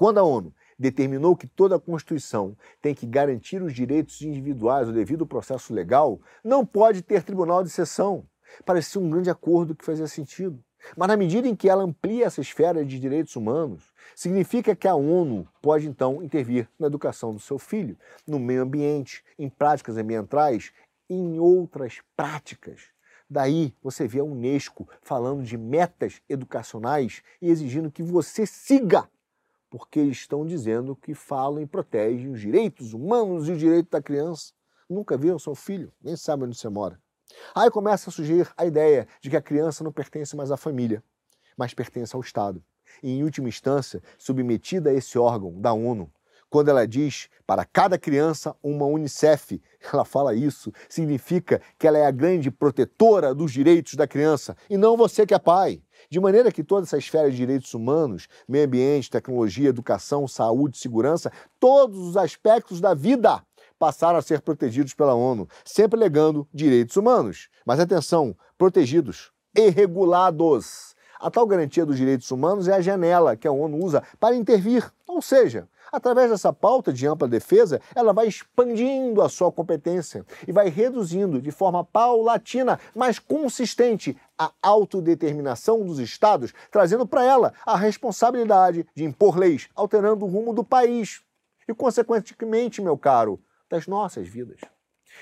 Quando 0.00 0.16
a 0.16 0.22
ONU 0.22 0.54
determinou 0.78 1.36
que 1.36 1.46
toda 1.46 1.76
a 1.76 1.78
Constituição 1.78 2.56
tem 2.80 2.94
que 2.94 3.06
garantir 3.06 3.62
os 3.62 3.74
direitos 3.74 4.22
individuais 4.22 4.88
o 4.88 4.94
devido 4.94 5.26
processo 5.26 5.74
legal, 5.74 6.18
não 6.42 6.64
pode 6.64 7.02
ter 7.02 7.22
tribunal 7.22 7.62
de 7.62 7.68
exceção. 7.68 8.24
Parecia 8.64 8.98
um 8.98 9.10
grande 9.10 9.28
acordo 9.28 9.74
que 9.74 9.84
fazia 9.84 10.06
sentido. 10.06 10.58
Mas 10.96 11.06
na 11.06 11.18
medida 11.18 11.46
em 11.46 11.54
que 11.54 11.68
ela 11.68 11.82
amplia 11.82 12.24
essa 12.24 12.40
esfera 12.40 12.82
de 12.82 12.98
direitos 12.98 13.36
humanos, 13.36 13.92
significa 14.16 14.74
que 14.74 14.88
a 14.88 14.94
ONU 14.94 15.46
pode 15.60 15.86
então 15.86 16.22
intervir 16.22 16.66
na 16.78 16.86
educação 16.86 17.34
do 17.34 17.38
seu 17.38 17.58
filho, 17.58 17.94
no 18.26 18.40
meio 18.40 18.62
ambiente, 18.62 19.22
em 19.38 19.50
práticas 19.50 19.98
ambientais 19.98 20.72
em 21.10 21.38
outras 21.38 22.00
práticas. 22.16 22.84
Daí 23.28 23.74
você 23.82 24.08
vê 24.08 24.20
a 24.20 24.24
Unesco 24.24 24.88
falando 25.02 25.42
de 25.42 25.58
metas 25.58 26.22
educacionais 26.26 27.20
e 27.42 27.50
exigindo 27.50 27.90
que 27.92 28.02
você 28.02 28.46
siga 28.46 29.06
porque 29.70 30.00
estão 30.02 30.44
dizendo 30.44 30.96
que 30.96 31.14
falam 31.14 31.62
e 31.62 31.66
protegem 31.66 32.30
os 32.30 32.40
direitos 32.40 32.92
humanos 32.92 33.48
e 33.48 33.52
o 33.52 33.56
direito 33.56 33.90
da 33.90 34.02
criança. 34.02 34.52
Nunca 34.88 35.16
viram 35.16 35.38
seu 35.38 35.54
filho, 35.54 35.92
nem 36.02 36.16
sabem 36.16 36.48
onde 36.48 36.58
você 36.58 36.68
mora. 36.68 37.00
Aí 37.54 37.70
começa 37.70 38.10
a 38.10 38.12
surgir 38.12 38.50
a 38.56 38.66
ideia 38.66 39.06
de 39.20 39.30
que 39.30 39.36
a 39.36 39.42
criança 39.42 39.84
não 39.84 39.92
pertence 39.92 40.34
mais 40.34 40.50
à 40.50 40.56
família, 40.56 41.02
mas 41.56 41.72
pertence 41.72 42.14
ao 42.16 42.20
Estado. 42.20 42.62
E, 43.00 43.10
em 43.12 43.22
última 43.22 43.48
instância, 43.48 44.02
submetida 44.18 44.90
a 44.90 44.92
esse 44.92 45.16
órgão 45.16 45.60
da 45.60 45.72
ONU, 45.72 46.12
quando 46.50 46.68
ela 46.68 46.84
diz 46.84 47.28
para 47.46 47.64
cada 47.64 47.96
criança 47.96 48.56
uma 48.60 48.84
Unicef, 48.84 49.62
ela 49.92 50.04
fala 50.04 50.34
isso, 50.34 50.72
significa 50.88 51.62
que 51.78 51.86
ela 51.86 51.96
é 51.96 52.04
a 52.04 52.10
grande 52.10 52.50
protetora 52.50 53.32
dos 53.32 53.52
direitos 53.52 53.94
da 53.94 54.06
criança 54.06 54.56
e 54.68 54.76
não 54.76 54.96
você 54.96 55.24
que 55.24 55.32
é 55.32 55.38
pai. 55.38 55.80
De 56.08 56.20
maneira 56.20 56.50
que 56.52 56.64
toda 56.64 56.84
essa 56.84 56.98
esfera 56.98 57.30
de 57.30 57.36
direitos 57.36 57.74
humanos, 57.74 58.28
meio 58.48 58.66
ambiente, 58.66 59.10
tecnologia, 59.10 59.68
educação, 59.68 60.26
saúde, 60.26 60.78
segurança, 60.78 61.32
todos 61.58 61.98
os 61.98 62.16
aspectos 62.16 62.80
da 62.80 62.94
vida 62.94 63.42
passaram 63.78 64.18
a 64.18 64.22
ser 64.22 64.42
protegidos 64.42 64.94
pela 64.94 65.14
ONU, 65.14 65.48
sempre 65.64 65.98
legando 65.98 66.46
direitos 66.52 66.96
humanos. 66.96 67.48
Mas 67.64 67.80
atenção, 67.80 68.36
protegidos 68.58 69.32
e 69.56 69.70
regulados. 69.70 70.94
A 71.18 71.30
tal 71.30 71.46
garantia 71.46 71.84
dos 71.84 71.96
direitos 71.96 72.30
humanos 72.30 72.68
é 72.68 72.72
a 72.72 72.80
janela 72.80 73.36
que 73.36 73.46
a 73.46 73.52
ONU 73.52 73.84
usa 73.84 74.02
para 74.18 74.34
intervir, 74.34 74.90
ou 75.06 75.20
seja, 75.20 75.68
Através 75.92 76.30
dessa 76.30 76.52
pauta 76.52 76.92
de 76.92 77.06
ampla 77.06 77.26
defesa, 77.26 77.80
ela 77.94 78.12
vai 78.12 78.28
expandindo 78.28 79.22
a 79.22 79.28
sua 79.28 79.50
competência 79.50 80.24
e 80.46 80.52
vai 80.52 80.68
reduzindo 80.68 81.40
de 81.40 81.50
forma 81.50 81.84
paulatina, 81.84 82.78
mas 82.94 83.18
consistente, 83.18 84.16
a 84.38 84.52
autodeterminação 84.62 85.84
dos 85.84 85.98
estados, 85.98 86.54
trazendo 86.70 87.06
para 87.06 87.24
ela 87.24 87.52
a 87.66 87.76
responsabilidade 87.76 88.86
de 88.94 89.04
impor 89.04 89.36
leis, 89.36 89.68
alterando 89.74 90.24
o 90.24 90.28
rumo 90.28 90.54
do 90.54 90.64
país 90.64 91.22
e, 91.68 91.74
consequentemente, 91.74 92.80
meu 92.80 92.96
caro, 92.96 93.40
das 93.68 93.86
nossas 93.86 94.26
vidas. 94.26 94.60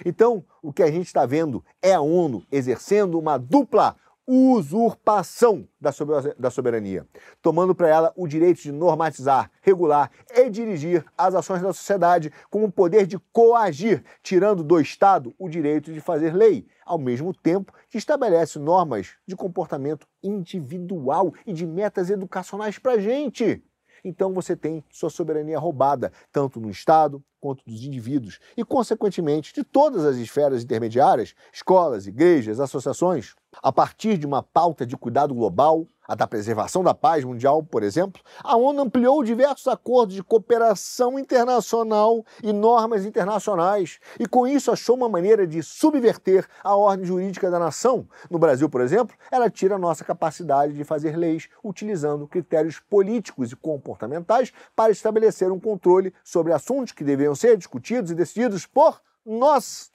Então, 0.05 0.45
o 0.63 0.73
que 0.73 0.83
a 0.83 0.91
gente 0.91 1.07
está 1.07 1.27
vendo 1.27 1.65
é 1.83 1.93
a 1.95 2.01
ONU 2.01 2.47
exercendo 2.51 3.19
uma 3.19 3.39
dupla 3.39 3.97
usurpação 4.31 5.67
da 5.81 6.51
soberania, 6.51 7.07
tomando 7.41 7.75
para 7.75 7.89
ela 7.89 8.13
o 8.15 8.29
direito 8.29 8.61
de 8.61 8.71
normatizar, 8.71 9.51
regular 9.63 10.11
e 10.31 10.51
dirigir 10.51 11.03
as 11.17 11.35
ações 11.35 11.63
da 11.63 11.73
sociedade 11.73 12.31
com 12.51 12.63
o 12.63 12.71
poder 12.71 13.07
de 13.07 13.19
coagir, 13.33 14.05
tirando 14.23 14.63
do 14.63 14.79
Estado 14.79 15.35
o 15.39 15.49
direito 15.49 15.91
de 15.91 16.01
fazer 16.01 16.35
lei, 16.35 16.67
ao 16.85 16.99
mesmo 16.99 17.33
tempo 17.33 17.73
que 17.89 17.97
estabelece 17.97 18.59
normas 18.59 19.15
de 19.27 19.35
comportamento 19.35 20.07
individual 20.23 21.33
e 21.47 21.55
de 21.55 21.67
metas 21.67 22.11
educacionais 22.11 22.79
para 22.79 22.93
a 22.93 23.01
gente. 23.01 23.65
Então 24.05 24.33
você 24.33 24.57
tem 24.57 24.85
sua 24.91 25.11
soberania 25.11 25.59
roubada, 25.59 26.13
tanto 26.33 26.61
no 26.61 26.71
Estado 26.71 27.23
quanto 27.41 27.63
dos 27.65 27.85
indivíduos, 27.85 28.41
e, 28.57 28.65
consequentemente, 28.65 29.55
de 29.55 29.63
todas 29.63 30.05
as 30.05 30.17
esferas 30.17 30.65
intermediárias, 30.65 31.35
escolas, 31.53 32.07
igrejas, 32.07 32.59
associações. 32.59 33.35
A 33.63 33.73
partir 33.73 34.19
de 34.19 34.27
uma 34.27 34.43
pauta 34.43 34.85
de 34.85 34.97
cuidado 34.97 35.35
global, 35.35 35.87
a 36.09 36.15
da 36.15 36.27
preservação 36.27 36.83
da 36.83 36.95
paz 36.95 37.23
mundial, 37.23 37.63
por 37.63 37.83
exemplo, 37.83 38.23
a 38.43 38.57
ONU 38.57 38.81
ampliou 38.81 39.23
diversos 39.23 39.69
acordos 39.69 40.15
de 40.15 40.23
cooperação 40.23 41.19
internacional 41.19 42.25
e 42.43 42.51
normas 42.51 43.05
internacionais, 43.05 44.01
e 44.19 44.27
com 44.27 44.47
isso 44.47 44.73
achou 44.73 44.97
uma 44.97 45.09
maneira 45.09 45.47
de 45.47 45.63
subverter 45.63 46.49
a 46.65 46.75
ordem 46.75 47.05
jurídica 47.05 47.51
da 47.51 47.59
nação. 47.59 48.09
No 48.31 48.39
Brasil, 48.39 48.71
por 48.71 48.81
exemplo, 48.81 49.15
ela 49.31 49.51
tira 49.51 49.75
a 49.75 49.79
nossa 49.79 50.03
capacidade 50.03 50.73
de 50.73 50.83
fazer 50.83 51.15
leis 51.15 51.51
utilizando 51.63 52.27
critérios 52.27 52.81
políticos 52.81 53.53
e 53.53 53.57
comportamentais 53.57 54.51
para 54.75 54.91
estabelecer 54.91 55.53
um 55.53 55.61
controle 55.61 56.15
sobre 56.25 56.55
assuntos 56.55 56.93
que 56.93 57.05
deveriam 57.05 57.35
ser 57.35 57.59
discutidos 57.59 58.11
e 58.11 58.15
decididos 58.15 58.65
por 58.65 59.03
nós. 59.27 59.93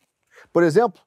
Por 0.52 0.62
exemplo, 0.62 1.02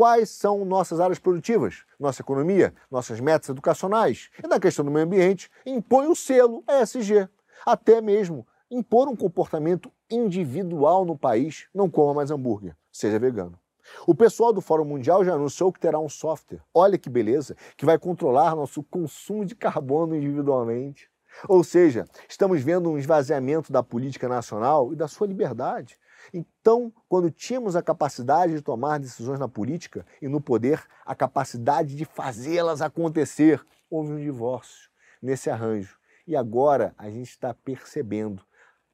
quais 0.00 0.30
são 0.30 0.64
nossas 0.64 0.98
áreas 0.98 1.18
produtivas, 1.18 1.84
nossa 1.98 2.22
economia, 2.22 2.72
nossas 2.90 3.20
metas 3.20 3.50
educacionais. 3.50 4.30
E 4.42 4.48
na 4.48 4.58
questão 4.58 4.82
do 4.82 4.90
meio 4.90 5.04
ambiente, 5.04 5.50
impõe 5.66 6.06
o 6.06 6.16
selo 6.16 6.64
ESG. 6.66 7.28
Até 7.66 8.00
mesmo 8.00 8.46
impor 8.70 9.08
um 9.08 9.14
comportamento 9.14 9.92
individual 10.10 11.04
no 11.04 11.18
país, 11.18 11.66
não 11.74 11.90
coma 11.90 12.14
mais 12.14 12.30
hambúrguer, 12.30 12.74
seja 12.90 13.18
vegano. 13.18 13.58
O 14.06 14.14
pessoal 14.14 14.54
do 14.54 14.62
Fórum 14.62 14.86
Mundial 14.86 15.22
já 15.22 15.34
anunciou 15.34 15.70
que 15.70 15.78
terá 15.78 15.98
um 15.98 16.08
software, 16.08 16.62
olha 16.72 16.96
que 16.96 17.10
beleza, 17.10 17.54
que 17.76 17.84
vai 17.84 17.98
controlar 17.98 18.56
nosso 18.56 18.82
consumo 18.82 19.44
de 19.44 19.54
carbono 19.54 20.16
individualmente. 20.16 21.10
Ou 21.46 21.62
seja, 21.62 22.06
estamos 22.26 22.62
vendo 22.62 22.90
um 22.90 22.96
esvaziamento 22.96 23.70
da 23.70 23.82
política 23.82 24.30
nacional 24.30 24.94
e 24.94 24.96
da 24.96 25.06
sua 25.06 25.26
liberdade. 25.26 25.98
Então, 26.32 26.92
quando 27.08 27.30
tínhamos 27.30 27.76
a 27.76 27.82
capacidade 27.82 28.54
de 28.54 28.62
tomar 28.62 28.98
decisões 28.98 29.38
na 29.38 29.48
política 29.48 30.06
e 30.20 30.28
no 30.28 30.40
poder, 30.40 30.84
a 31.04 31.14
capacidade 31.14 31.94
de 31.94 32.04
fazê-las 32.04 32.82
acontecer, 32.82 33.64
houve 33.88 34.12
um 34.12 34.20
divórcio 34.20 34.90
nesse 35.22 35.50
arranjo. 35.50 35.98
E 36.26 36.36
agora 36.36 36.94
a 36.96 37.10
gente 37.10 37.30
está 37.30 37.52
percebendo 37.52 38.44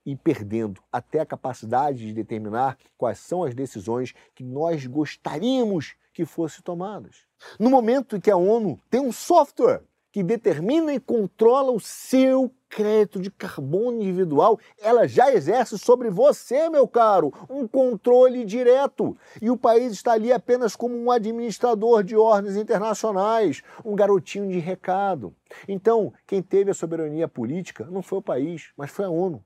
e 0.04 0.14
perdendo 0.14 0.80
até 0.90 1.20
a 1.20 1.26
capacidade 1.26 1.98
de 1.98 2.12
determinar 2.12 2.78
quais 2.96 3.18
são 3.18 3.42
as 3.42 3.54
decisões 3.54 4.14
que 4.34 4.44
nós 4.44 4.86
gostaríamos 4.86 5.96
que 6.14 6.24
fossem 6.24 6.62
tomadas. 6.62 7.26
No 7.58 7.68
momento 7.68 8.16
em 8.16 8.20
que 8.20 8.30
a 8.30 8.36
ONU 8.36 8.80
tem 8.88 9.00
um 9.00 9.12
software 9.12 9.82
que 10.12 10.22
determina 10.22 10.94
e 10.94 11.00
controla 11.00 11.72
o 11.72 11.80
seu 11.80 12.50
crédito 12.68 13.20
de 13.20 13.30
carbono 13.30 14.00
individual, 14.02 14.58
ela 14.80 15.06
já 15.06 15.32
exerce 15.32 15.78
sobre 15.78 16.10
você, 16.10 16.68
meu 16.68 16.86
caro, 16.86 17.32
um 17.48 17.66
controle 17.66 18.44
direto. 18.44 19.16
E 19.40 19.50
o 19.50 19.56
país 19.56 19.92
está 19.92 20.12
ali 20.12 20.32
apenas 20.32 20.76
como 20.76 20.96
um 20.96 21.10
administrador 21.10 22.02
de 22.02 22.16
ordens 22.16 22.56
internacionais, 22.56 23.62
um 23.84 23.94
garotinho 23.94 24.48
de 24.48 24.58
recado. 24.58 25.34
Então, 25.68 26.12
quem 26.26 26.42
teve 26.42 26.70
a 26.70 26.74
soberania 26.74 27.28
política 27.28 27.86
não 27.90 28.02
foi 28.02 28.18
o 28.18 28.22
país, 28.22 28.70
mas 28.76 28.90
foi 28.90 29.04
a 29.04 29.10
ONU. 29.10 29.42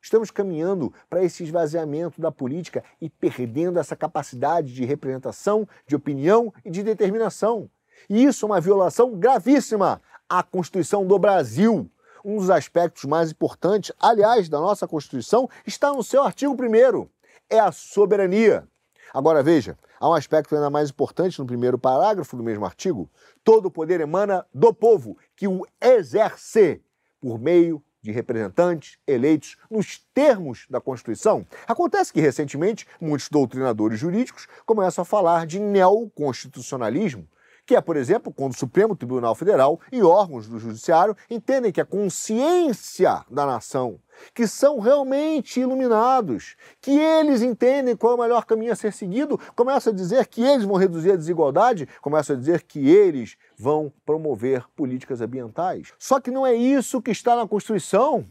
Estamos 0.00 0.30
caminhando 0.30 0.92
para 1.10 1.24
esse 1.24 1.42
esvaziamento 1.42 2.20
da 2.20 2.30
política 2.30 2.84
e 3.00 3.10
perdendo 3.10 3.78
essa 3.78 3.96
capacidade 3.96 4.72
de 4.72 4.84
representação, 4.84 5.68
de 5.86 5.96
opinião 5.96 6.52
e 6.64 6.70
de 6.70 6.82
determinação. 6.82 7.68
E 8.08 8.24
isso 8.24 8.44
é 8.44 8.46
uma 8.46 8.60
violação 8.60 9.16
gravíssima 9.16 10.00
à 10.28 10.42
Constituição 10.42 11.06
do 11.06 11.18
Brasil. 11.18 11.90
Um 12.24 12.36
dos 12.36 12.50
aspectos 12.50 13.04
mais 13.04 13.30
importantes, 13.30 13.92
aliás, 14.00 14.48
da 14.48 14.58
nossa 14.58 14.86
Constituição, 14.86 15.48
está 15.66 15.92
no 15.92 16.02
seu 16.02 16.22
artigo 16.22 16.52
1 16.52 17.08
é 17.50 17.58
a 17.58 17.72
soberania. 17.72 18.68
Agora 19.12 19.42
veja, 19.42 19.78
há 19.98 20.08
um 20.08 20.14
aspecto 20.14 20.54
ainda 20.54 20.68
mais 20.68 20.90
importante 20.90 21.38
no 21.38 21.46
primeiro 21.46 21.78
parágrafo 21.78 22.36
do 22.36 22.42
mesmo 22.42 22.64
artigo. 22.64 23.10
Todo 23.42 23.66
o 23.66 23.70
poder 23.70 24.00
emana 24.00 24.46
do 24.52 24.72
povo, 24.74 25.16
que 25.34 25.48
o 25.48 25.66
exerce 25.80 26.82
por 27.20 27.38
meio 27.38 27.82
de 28.02 28.12
representantes 28.12 28.98
eleitos 29.06 29.56
nos 29.70 29.98
termos 30.14 30.66
da 30.70 30.80
Constituição. 30.80 31.44
Acontece 31.66 32.12
que, 32.12 32.20
recentemente, 32.20 32.86
muitos 33.00 33.28
doutrinadores 33.28 33.98
jurídicos 33.98 34.46
começam 34.64 35.02
a 35.02 35.04
falar 35.04 35.46
de 35.46 35.58
neoconstitucionalismo, 35.58 37.26
que 37.68 37.76
é, 37.76 37.82
por 37.82 37.98
exemplo, 37.98 38.32
quando 38.32 38.54
o 38.54 38.58
Supremo 38.58 38.96
Tribunal 38.96 39.34
Federal 39.34 39.78
e 39.92 40.02
órgãos 40.02 40.48
do 40.48 40.58
Judiciário 40.58 41.14
entendem 41.28 41.70
que 41.70 41.82
a 41.82 41.84
consciência 41.84 43.22
da 43.30 43.44
nação, 43.44 44.00
que 44.34 44.46
são 44.46 44.80
realmente 44.80 45.60
iluminados, 45.60 46.56
que 46.80 46.98
eles 46.98 47.42
entendem 47.42 47.94
qual 47.94 48.14
é 48.14 48.16
o 48.16 48.20
melhor 48.20 48.46
caminho 48.46 48.72
a 48.72 48.74
ser 48.74 48.94
seguido, 48.94 49.38
começam 49.54 49.92
a 49.92 49.96
dizer 49.96 50.26
que 50.28 50.40
eles 50.40 50.64
vão 50.64 50.76
reduzir 50.76 51.12
a 51.12 51.16
desigualdade, 51.16 51.86
começam 52.00 52.34
a 52.34 52.38
dizer 52.38 52.62
que 52.62 52.88
eles 52.88 53.36
vão 53.58 53.92
promover 54.06 54.64
políticas 54.74 55.20
ambientais. 55.20 55.92
Só 55.98 56.18
que 56.18 56.30
não 56.30 56.46
é 56.46 56.54
isso 56.54 57.02
que 57.02 57.10
está 57.10 57.36
na 57.36 57.46
Constituição. 57.46 58.24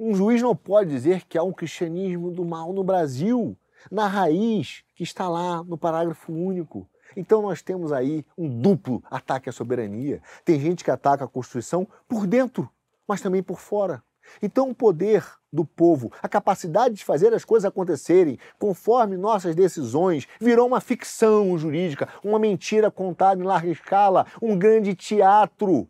Um 0.00 0.14
juiz 0.14 0.40
não 0.40 0.56
pode 0.56 0.88
dizer 0.88 1.26
que 1.26 1.36
há 1.36 1.42
um 1.42 1.52
cristianismo 1.52 2.30
do 2.30 2.42
mal 2.42 2.72
no 2.72 2.82
Brasil, 2.82 3.54
na 3.90 4.06
raiz 4.06 4.82
que 4.94 5.02
está 5.02 5.28
lá 5.28 5.62
no 5.62 5.76
parágrafo 5.76 6.32
único. 6.32 6.88
Então 7.16 7.42
nós 7.42 7.62
temos 7.62 7.92
aí 7.92 8.24
um 8.36 8.48
duplo 8.48 9.02
ataque 9.10 9.48
à 9.48 9.52
soberania. 9.52 10.20
Tem 10.44 10.58
gente 10.60 10.84
que 10.84 10.90
ataca 10.90 11.24
a 11.24 11.28
Constituição 11.28 11.86
por 12.08 12.26
dentro, 12.26 12.70
mas 13.06 13.20
também 13.20 13.42
por 13.42 13.60
fora. 13.60 14.02
Então 14.40 14.70
o 14.70 14.74
poder 14.74 15.24
do 15.52 15.64
povo, 15.64 16.10
a 16.22 16.28
capacidade 16.28 16.94
de 16.94 17.04
fazer 17.04 17.34
as 17.34 17.44
coisas 17.44 17.68
acontecerem 17.68 18.38
conforme 18.58 19.16
nossas 19.16 19.54
decisões, 19.54 20.26
virou 20.40 20.66
uma 20.66 20.80
ficção 20.80 21.56
jurídica, 21.58 22.08
uma 22.24 22.38
mentira 22.38 22.90
contada 22.90 23.40
em 23.40 23.44
larga 23.44 23.70
escala, 23.70 24.26
um 24.40 24.58
grande 24.58 24.94
teatro. 24.94 25.88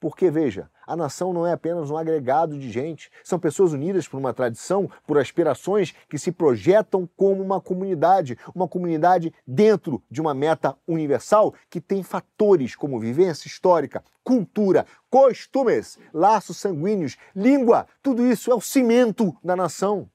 Porque, 0.00 0.30
veja, 0.30 0.70
a 0.88 0.96
nação 0.96 1.34
não 1.34 1.46
é 1.46 1.52
apenas 1.52 1.90
um 1.90 1.98
agregado 1.98 2.58
de 2.58 2.72
gente, 2.72 3.10
são 3.22 3.38
pessoas 3.38 3.74
unidas 3.74 4.08
por 4.08 4.16
uma 4.16 4.32
tradição, 4.32 4.90
por 5.06 5.18
aspirações 5.18 5.94
que 6.08 6.18
se 6.18 6.32
projetam 6.32 7.06
como 7.14 7.42
uma 7.42 7.60
comunidade, 7.60 8.38
uma 8.54 8.66
comunidade 8.66 9.34
dentro 9.46 10.02
de 10.10 10.18
uma 10.18 10.32
meta 10.32 10.74
universal 10.88 11.52
que 11.68 11.78
tem 11.78 12.02
fatores 12.02 12.74
como 12.74 12.98
vivência 12.98 13.46
histórica, 13.46 14.02
cultura, 14.24 14.86
costumes, 15.10 15.98
laços 16.12 16.56
sanguíneos, 16.56 17.18
língua, 17.36 17.86
tudo 18.02 18.26
isso 18.26 18.50
é 18.50 18.54
o 18.54 18.60
cimento 18.60 19.36
da 19.44 19.54
nação. 19.54 20.08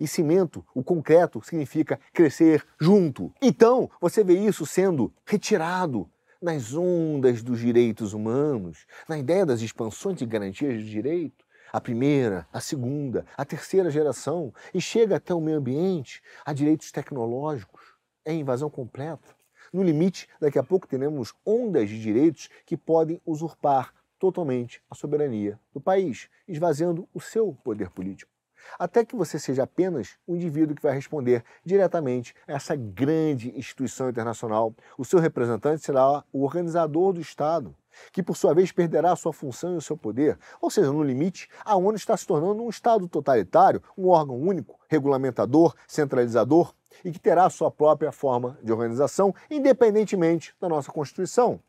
E 0.00 0.08
cimento, 0.08 0.64
o 0.74 0.82
concreto, 0.82 1.40
significa 1.44 2.00
crescer 2.12 2.64
junto. 2.80 3.32
Então, 3.40 3.90
você 4.00 4.24
vê 4.24 4.34
isso 4.38 4.66
sendo 4.66 5.12
retirado 5.24 6.08
nas 6.44 6.74
ondas 6.74 7.42
dos 7.42 7.58
direitos 7.58 8.12
humanos, 8.12 8.86
na 9.08 9.18
ideia 9.18 9.46
das 9.46 9.62
expansões 9.62 10.20
e 10.20 10.26
garantias 10.26 10.74
de 10.84 10.90
direito, 10.90 11.42
a 11.72 11.80
primeira, 11.80 12.46
a 12.52 12.60
segunda, 12.60 13.24
a 13.34 13.46
terceira 13.46 13.90
geração, 13.90 14.52
e 14.74 14.78
chega 14.78 15.16
até 15.16 15.34
o 15.34 15.40
meio 15.40 15.56
ambiente, 15.56 16.22
a 16.44 16.52
direitos 16.52 16.92
tecnológicos. 16.92 17.94
É 18.26 18.34
invasão 18.34 18.68
completa. 18.68 19.34
No 19.72 19.82
limite, 19.82 20.28
daqui 20.38 20.58
a 20.58 20.62
pouco 20.62 20.86
teremos 20.86 21.32
ondas 21.46 21.88
de 21.88 21.98
direitos 21.98 22.50
que 22.66 22.76
podem 22.76 23.18
usurpar 23.24 23.94
totalmente 24.18 24.82
a 24.90 24.94
soberania 24.94 25.58
do 25.72 25.80
país, 25.80 26.28
esvaziando 26.46 27.08
o 27.14 27.22
seu 27.22 27.56
poder 27.64 27.88
político 27.88 28.33
até 28.78 29.04
que 29.04 29.16
você 29.16 29.38
seja 29.38 29.64
apenas 29.64 30.16
um 30.26 30.36
indivíduo 30.36 30.74
que 30.74 30.82
vai 30.82 30.94
responder 30.94 31.44
diretamente 31.64 32.34
a 32.46 32.52
essa 32.52 32.76
grande 32.76 33.56
instituição 33.58 34.08
internacional. 34.08 34.74
O 34.98 35.04
seu 35.04 35.18
representante 35.18 35.84
será 35.84 36.24
o 36.32 36.42
organizador 36.42 37.12
do 37.12 37.20
Estado, 37.20 37.74
que 38.12 38.22
por 38.22 38.36
sua 38.36 38.54
vez 38.54 38.72
perderá 38.72 39.12
a 39.12 39.16
sua 39.16 39.32
função 39.32 39.74
e 39.74 39.76
o 39.76 39.80
seu 39.80 39.96
poder. 39.96 40.38
Ou 40.60 40.70
seja, 40.70 40.92
no 40.92 41.02
limite, 41.02 41.48
a 41.64 41.76
ONU 41.76 41.96
está 41.96 42.16
se 42.16 42.26
tornando 42.26 42.62
um 42.62 42.68
Estado 42.68 43.08
totalitário, 43.08 43.82
um 43.96 44.08
órgão 44.08 44.36
único, 44.36 44.78
regulamentador, 44.88 45.74
centralizador 45.86 46.74
e 47.04 47.12
que 47.12 47.18
terá 47.18 47.46
a 47.46 47.50
sua 47.50 47.70
própria 47.70 48.12
forma 48.12 48.58
de 48.62 48.72
organização, 48.72 49.34
independentemente 49.50 50.54
da 50.60 50.68
nossa 50.68 50.90
Constituição. 50.92 51.60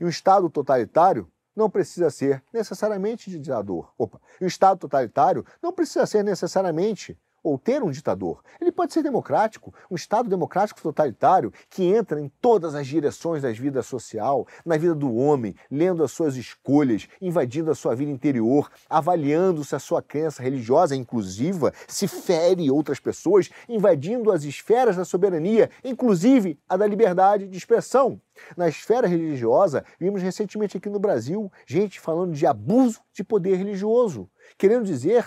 E 0.00 0.04
um 0.04 0.08
Estado 0.08 0.48
totalitário 0.50 1.30
não 1.56 1.70
precisa 1.70 2.10
ser 2.10 2.42
necessariamente 2.52 3.30
ditador. 3.30 3.90
Opa, 3.96 4.20
o 4.40 4.44
Estado 4.44 4.78
totalitário 4.78 5.44
não 5.62 5.72
precisa 5.72 6.04
ser 6.06 6.22
necessariamente 6.22 7.18
ou 7.46 7.56
ter 7.56 7.80
um 7.80 7.92
ditador. 7.92 8.42
Ele 8.60 8.72
pode 8.72 8.92
ser 8.92 9.04
democrático, 9.04 9.72
um 9.88 9.94
Estado 9.94 10.28
democrático 10.28 10.82
totalitário 10.82 11.52
que 11.70 11.84
entra 11.84 12.20
em 12.20 12.28
todas 12.40 12.74
as 12.74 12.88
direções 12.88 13.42
da 13.42 13.52
vida 13.52 13.84
social, 13.84 14.48
na 14.64 14.76
vida 14.76 14.96
do 14.96 15.14
homem, 15.14 15.54
lendo 15.70 16.02
as 16.02 16.10
suas 16.10 16.34
escolhas, 16.34 17.06
invadindo 17.22 17.70
a 17.70 17.74
sua 17.76 17.94
vida 17.94 18.10
interior, 18.10 18.68
avaliando 18.90 19.62
se 19.62 19.76
a 19.76 19.78
sua 19.78 20.02
crença 20.02 20.42
religiosa 20.42 20.96
é 20.96 20.98
inclusiva, 20.98 21.72
se 21.86 22.08
fere 22.08 22.68
outras 22.68 22.98
pessoas, 22.98 23.48
invadindo 23.68 24.32
as 24.32 24.42
esferas 24.42 24.96
da 24.96 25.04
soberania, 25.04 25.70
inclusive 25.84 26.58
a 26.68 26.76
da 26.76 26.86
liberdade 26.86 27.46
de 27.46 27.56
expressão. 27.56 28.20
Na 28.56 28.68
esfera 28.68 29.06
religiosa, 29.06 29.84
vimos 29.98 30.20
recentemente 30.20 30.76
aqui 30.76 30.90
no 30.90 30.98
Brasil 30.98 31.50
gente 31.64 32.00
falando 32.00 32.32
de 32.34 32.44
abuso 32.44 33.00
de 33.12 33.24
poder 33.24 33.56
religioso, 33.56 34.28
querendo 34.58 34.84
dizer 34.84 35.26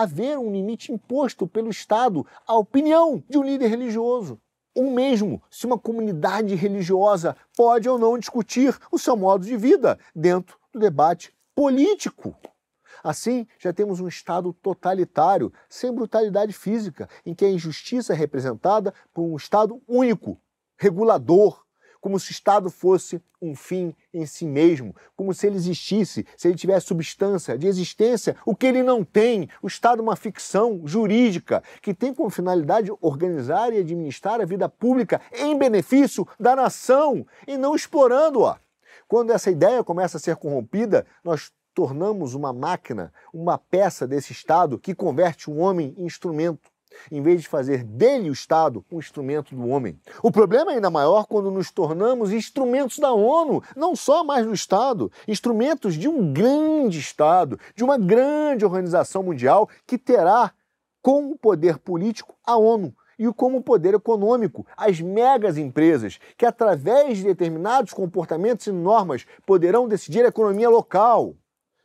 haver 0.00 0.38
um 0.38 0.50
limite 0.50 0.90
imposto 0.90 1.46
pelo 1.46 1.68
Estado 1.68 2.26
à 2.46 2.56
opinião 2.56 3.22
de 3.28 3.36
um 3.36 3.42
líder 3.42 3.68
religioso. 3.68 4.40
ou 4.74 4.90
mesmo 4.90 5.42
se 5.50 5.66
uma 5.66 5.78
comunidade 5.78 6.54
religiosa 6.54 7.36
pode 7.54 7.86
ou 7.86 7.98
não 7.98 8.18
discutir 8.18 8.74
o 8.90 8.98
seu 8.98 9.14
modo 9.14 9.44
de 9.44 9.58
vida 9.58 9.98
dentro 10.14 10.56
do 10.72 10.80
debate 10.80 11.34
político. 11.54 12.34
Assim, 13.04 13.46
já 13.58 13.74
temos 13.74 14.00
um 14.00 14.08
Estado 14.08 14.54
totalitário, 14.54 15.52
sem 15.68 15.92
brutalidade 15.92 16.54
física, 16.54 17.06
em 17.26 17.34
que 17.34 17.44
a 17.44 17.50
injustiça 17.50 18.14
é 18.14 18.16
representada 18.16 18.94
por 19.12 19.22
um 19.22 19.36
Estado 19.36 19.82
único, 19.86 20.40
regulador, 20.78 21.62
como 22.00 22.18
se 22.18 22.30
o 22.30 22.32
Estado 22.32 22.70
fosse 22.70 23.20
um 23.40 23.54
fim 23.54 23.94
em 24.12 24.26
si 24.26 24.44
mesmo, 24.44 24.94
como 25.16 25.32
se 25.32 25.46
ele 25.46 25.56
existisse, 25.56 26.26
se 26.36 26.48
ele 26.48 26.56
tivesse 26.56 26.86
substância 26.86 27.56
de 27.56 27.66
existência, 27.66 28.36
o 28.44 28.54
que 28.54 28.66
ele 28.66 28.82
não 28.82 29.04
tem. 29.04 29.48
O 29.62 29.66
Estado 29.66 30.00
é 30.00 30.02
uma 30.02 30.16
ficção 30.16 30.82
jurídica 30.84 31.62
que 31.82 31.94
tem 31.94 32.12
como 32.12 32.30
finalidade 32.30 32.90
organizar 33.00 33.72
e 33.72 33.78
administrar 33.78 34.40
a 34.40 34.44
vida 34.44 34.68
pública 34.68 35.20
em 35.32 35.56
benefício 35.56 36.26
da 36.38 36.56
nação 36.56 37.26
e 37.46 37.56
não 37.56 37.74
explorando-a. 37.74 38.58
Quando 39.08 39.32
essa 39.32 39.50
ideia 39.50 39.82
começa 39.82 40.16
a 40.16 40.20
ser 40.20 40.36
corrompida, 40.36 41.06
nós 41.24 41.52
tornamos 41.74 42.34
uma 42.34 42.52
máquina, 42.52 43.12
uma 43.32 43.58
peça 43.58 44.06
desse 44.06 44.32
Estado 44.32 44.78
que 44.78 44.94
converte 44.94 45.50
um 45.50 45.60
homem 45.60 45.94
em 45.96 46.04
instrumento 46.04 46.69
em 47.10 47.22
vez 47.22 47.42
de 47.42 47.48
fazer 47.48 47.84
dele 47.84 48.30
o 48.30 48.32
Estado 48.32 48.84
um 48.90 48.98
instrumento 48.98 49.54
do 49.54 49.68
homem. 49.68 49.98
O 50.22 50.30
problema 50.30 50.72
é 50.72 50.74
ainda 50.76 50.90
maior 50.90 51.26
quando 51.26 51.50
nos 51.50 51.70
tornamos 51.70 52.32
instrumentos 52.32 52.98
da 52.98 53.12
ONU, 53.12 53.62
não 53.76 53.94
só 53.94 54.24
mais 54.24 54.46
do 54.46 54.52
Estado, 54.52 55.10
instrumentos 55.26 55.94
de 55.94 56.08
um 56.08 56.32
grande 56.32 56.98
Estado, 56.98 57.58
de 57.74 57.84
uma 57.84 57.98
grande 57.98 58.64
organização 58.64 59.22
mundial 59.22 59.68
que 59.86 59.98
terá 59.98 60.52
como 61.02 61.36
poder 61.36 61.78
político 61.78 62.34
a 62.44 62.56
ONU 62.56 62.94
e 63.18 63.30
como 63.34 63.62
poder 63.62 63.92
econômico 63.94 64.66
as 64.74 64.98
megas 64.98 65.58
empresas 65.58 66.18
que 66.38 66.46
através 66.46 67.18
de 67.18 67.24
determinados 67.24 67.92
comportamentos 67.92 68.66
e 68.66 68.72
normas 68.72 69.26
poderão 69.44 69.86
decidir 69.86 70.24
a 70.24 70.28
economia 70.28 70.70
local 70.70 71.34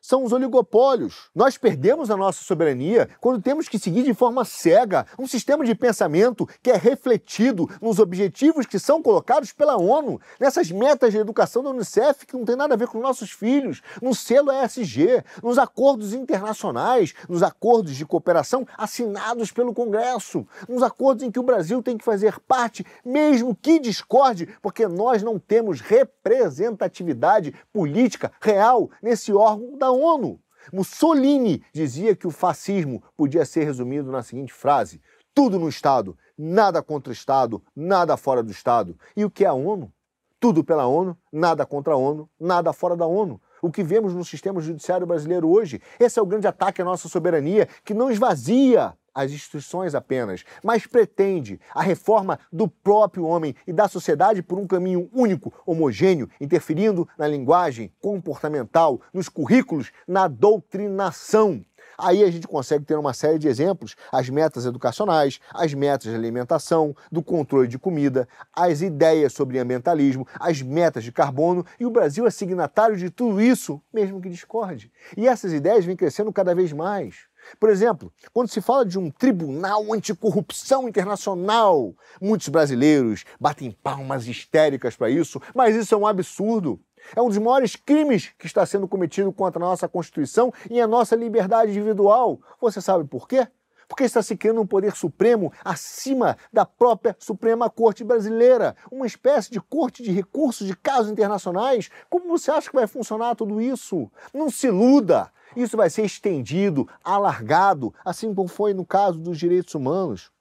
são 0.06 0.24
os 0.24 0.32
oligopólios. 0.32 1.32
Nós 1.34 1.58
perdemos 1.58 2.12
a 2.12 2.18
nossa 2.18 2.44
soberania 2.44 3.10
quando 3.20 3.42
temos 3.42 3.68
que 3.68 3.80
seguir 3.80 4.04
de 4.04 4.14
forma 4.14 4.46
cega 4.46 5.08
um 5.18 5.26
sistema 5.26 5.66
de 5.66 5.74
pensamento 5.74 6.48
que 6.62 6.70
é 6.70 6.78
refletido 6.78 7.68
nos 7.82 7.98
objetivos 7.98 8.68
que 8.68 8.78
são 8.78 9.02
colocados 9.02 9.52
pela 9.52 9.78
ONU, 9.78 10.22
nessas 10.40 10.70
metas 10.70 11.12
de 11.12 11.18
educação 11.18 11.64
da 11.64 11.72
Unicef 11.72 12.24
que 12.28 12.38
não 12.38 12.46
tem 12.46 12.56
nada 12.56 12.76
a 12.76 12.78
ver 12.78 12.88
com 12.88 13.00
nossos 13.00 13.32
filhos, 13.32 13.82
no 14.00 14.14
selo 14.14 14.52
ESG, 14.52 15.24
nos 15.42 15.58
acordos 15.58 16.14
internacionais, 16.14 17.16
nos 17.28 17.42
acordos 17.42 17.96
de 17.96 18.06
cooperação 18.06 18.68
assinados 18.78 19.52
pelo 19.52 19.74
Congresso, 19.74 20.48
nos 20.70 20.84
acordos 20.84 21.24
em 21.24 21.32
que 21.32 21.40
o 21.40 21.44
Brasil 21.44 21.82
tem 21.82 21.98
que 21.98 22.06
fazer 22.06 22.40
parte, 22.42 22.86
mesmo 23.04 23.56
que 23.60 23.80
discorde, 23.80 24.48
porque 24.62 24.88
nós 24.88 25.24
não 25.24 25.40
temos 25.40 25.82
representatividade 25.82 27.56
política 27.74 28.32
real 28.40 28.92
nesse 29.02 29.34
órgão 29.34 29.76
da 29.80 29.95
ONU. 29.96 30.40
Mussolini 30.74 31.62
dizia 31.74 32.16
que 32.16 32.28
o 32.28 32.32
fascismo 32.32 33.04
podia 33.16 33.46
ser 33.46 33.64
resumido 33.66 34.12
na 34.12 34.24
seguinte 34.24 34.54
frase: 34.54 35.02
tudo 35.34 35.60
no 35.60 35.70
Estado, 35.70 36.18
nada 36.38 36.82
contra 36.82 37.10
o 37.10 37.14
Estado, 37.14 37.62
nada 37.76 38.18
fora 38.18 38.42
do 38.42 38.52
Estado. 38.52 38.98
E 39.16 39.26
o 39.26 39.30
que 39.30 39.46
é 39.46 39.48
a 39.48 39.54
ONU? 39.54 39.92
Tudo 40.40 40.64
pela 40.64 40.86
ONU, 40.86 41.18
nada 41.32 41.66
contra 41.66 41.94
a 41.94 41.98
ONU, 41.98 42.30
nada 42.40 42.72
fora 42.74 42.96
da 42.96 43.06
ONU. 43.06 43.42
O 43.62 43.72
que 43.72 43.84
vemos 43.84 44.14
no 44.14 44.24
sistema 44.24 44.62
judiciário 44.62 45.08
brasileiro 45.08 45.50
hoje, 45.50 45.82
esse 46.00 46.20
é 46.20 46.22
o 46.22 46.26
grande 46.26 46.48
ataque 46.48 46.82
à 46.82 46.86
nossa 46.86 47.10
soberania, 47.10 47.68
que 47.84 47.94
não 47.94 48.12
esvazia 48.12 48.94
as 49.16 49.32
instituições 49.32 49.96
apenas, 49.96 50.44
mas 50.62 50.86
pretende 50.86 51.60
a 51.74 51.82
reforma 51.82 52.38
do 52.52 52.68
próprio 52.68 53.26
homem 53.26 53.56
e 53.66 53.72
da 53.72 53.88
sociedade 53.88 54.44
por 54.44 54.60
um 54.60 54.68
caminho 54.68 55.10
único, 55.14 55.54
homogêneo, 55.66 56.30
interferindo 56.40 57.08
na 57.18 57.28
linguagem 57.28 57.92
comportamental, 58.02 59.00
nos 59.14 59.30
currículos, 59.30 59.92
na 60.06 60.28
doutrinação. 60.28 61.64
Aí 61.98 62.24
a 62.24 62.32
gente 62.32 62.48
consegue 62.48 62.84
ter 62.84 62.96
uma 62.96 63.14
série 63.14 63.40
de 63.40 63.48
exemplos: 63.48 63.96
as 64.12 64.30
metas 64.30 64.66
educacionais, 64.66 65.40
as 65.54 65.74
metas 65.74 66.12
de 66.12 66.16
alimentação, 66.16 66.96
do 67.12 67.24
controle 67.24 67.68
de 67.68 67.80
comida, 67.80 68.28
as 68.54 68.82
ideias 68.82 69.34
sobre 69.34 69.60
ambientalismo, 69.60 70.28
as 70.40 70.62
metas 70.62 71.04
de 71.04 71.12
carbono, 71.12 71.66
e 71.80 71.86
o 71.86 71.90
Brasil 71.90 72.28
é 72.28 72.32
signatário 72.32 72.98
de 72.98 73.10
tudo 73.10 73.42
isso, 73.42 73.82
mesmo 73.94 74.22
que 74.22 74.30
discorde. 74.30 74.92
E 75.16 75.28
essas 75.28 75.54
ideias 75.54 75.86
vêm 75.86 75.96
crescendo 75.96 76.34
cada 76.34 76.54
vez 76.54 76.74
mais. 76.74 77.28
Por 77.60 77.70
exemplo, 77.70 78.12
quando 78.34 78.50
se 78.50 78.62
fala 78.62 78.86
de 78.86 78.98
um 78.98 79.10
tribunal 79.10 79.94
anticorrupção 79.94 80.88
internacional, 80.88 81.94
muitos 82.22 82.50
brasileiros 82.50 83.24
batem 83.40 83.72
palmas 83.72 84.28
histéricas 84.28 84.96
para 84.96 85.10
isso, 85.10 85.42
mas 85.54 85.76
isso 85.76 85.94
é 85.94 85.98
um 85.98 86.08
absurdo. 86.08 86.80
É 87.16 87.22
um 87.22 87.28
dos 87.28 87.38
maiores 87.38 87.76
crimes 87.76 88.34
que 88.38 88.48
está 88.48 88.66
sendo 88.66 88.88
cometido 88.88 89.32
contra 89.32 89.64
a 89.64 89.68
nossa 89.68 89.88
Constituição 89.88 90.52
e 90.70 90.82
a 90.82 90.88
nossa 90.88 91.16
liberdade 91.16 91.72
individual. 91.72 92.40
Você 92.60 92.82
sabe 92.82 93.04
por 93.04 93.28
quê? 93.28 93.48
Porque 93.88 94.04
está 94.04 94.22
se 94.22 94.36
criando 94.36 94.62
um 94.62 94.68
poder 94.68 94.96
supremo 94.96 95.52
acima 95.64 96.38
da 96.52 96.66
própria 96.66 97.16
Suprema 97.20 97.70
Corte 97.70 98.04
Brasileira, 98.04 98.76
uma 98.92 99.06
espécie 99.06 99.52
de 99.52 99.60
corte 99.60 100.04
de 100.04 100.12
recursos 100.12 100.68
de 100.68 100.76
casos 100.76 101.12
internacionais. 101.12 101.90
Como 102.10 102.28
você 102.28 102.52
acha 102.52 102.70
que 102.70 102.76
vai 102.76 102.88
funcionar 102.88 103.36
tudo 103.36 103.62
isso? 103.62 104.12
Não 104.34 104.50
se 104.50 104.68
iluda. 104.68 105.32
Isso 105.56 105.78
vai 105.78 105.90
ser 105.90 106.04
estendido, 106.04 106.88
alargado, 107.04 107.94
assim 108.04 108.34
como 108.34 108.48
foi 108.48 108.74
no 108.74 108.86
caso 108.86 109.18
dos 109.18 109.38
direitos 109.38 109.74
humanos. 109.74 110.32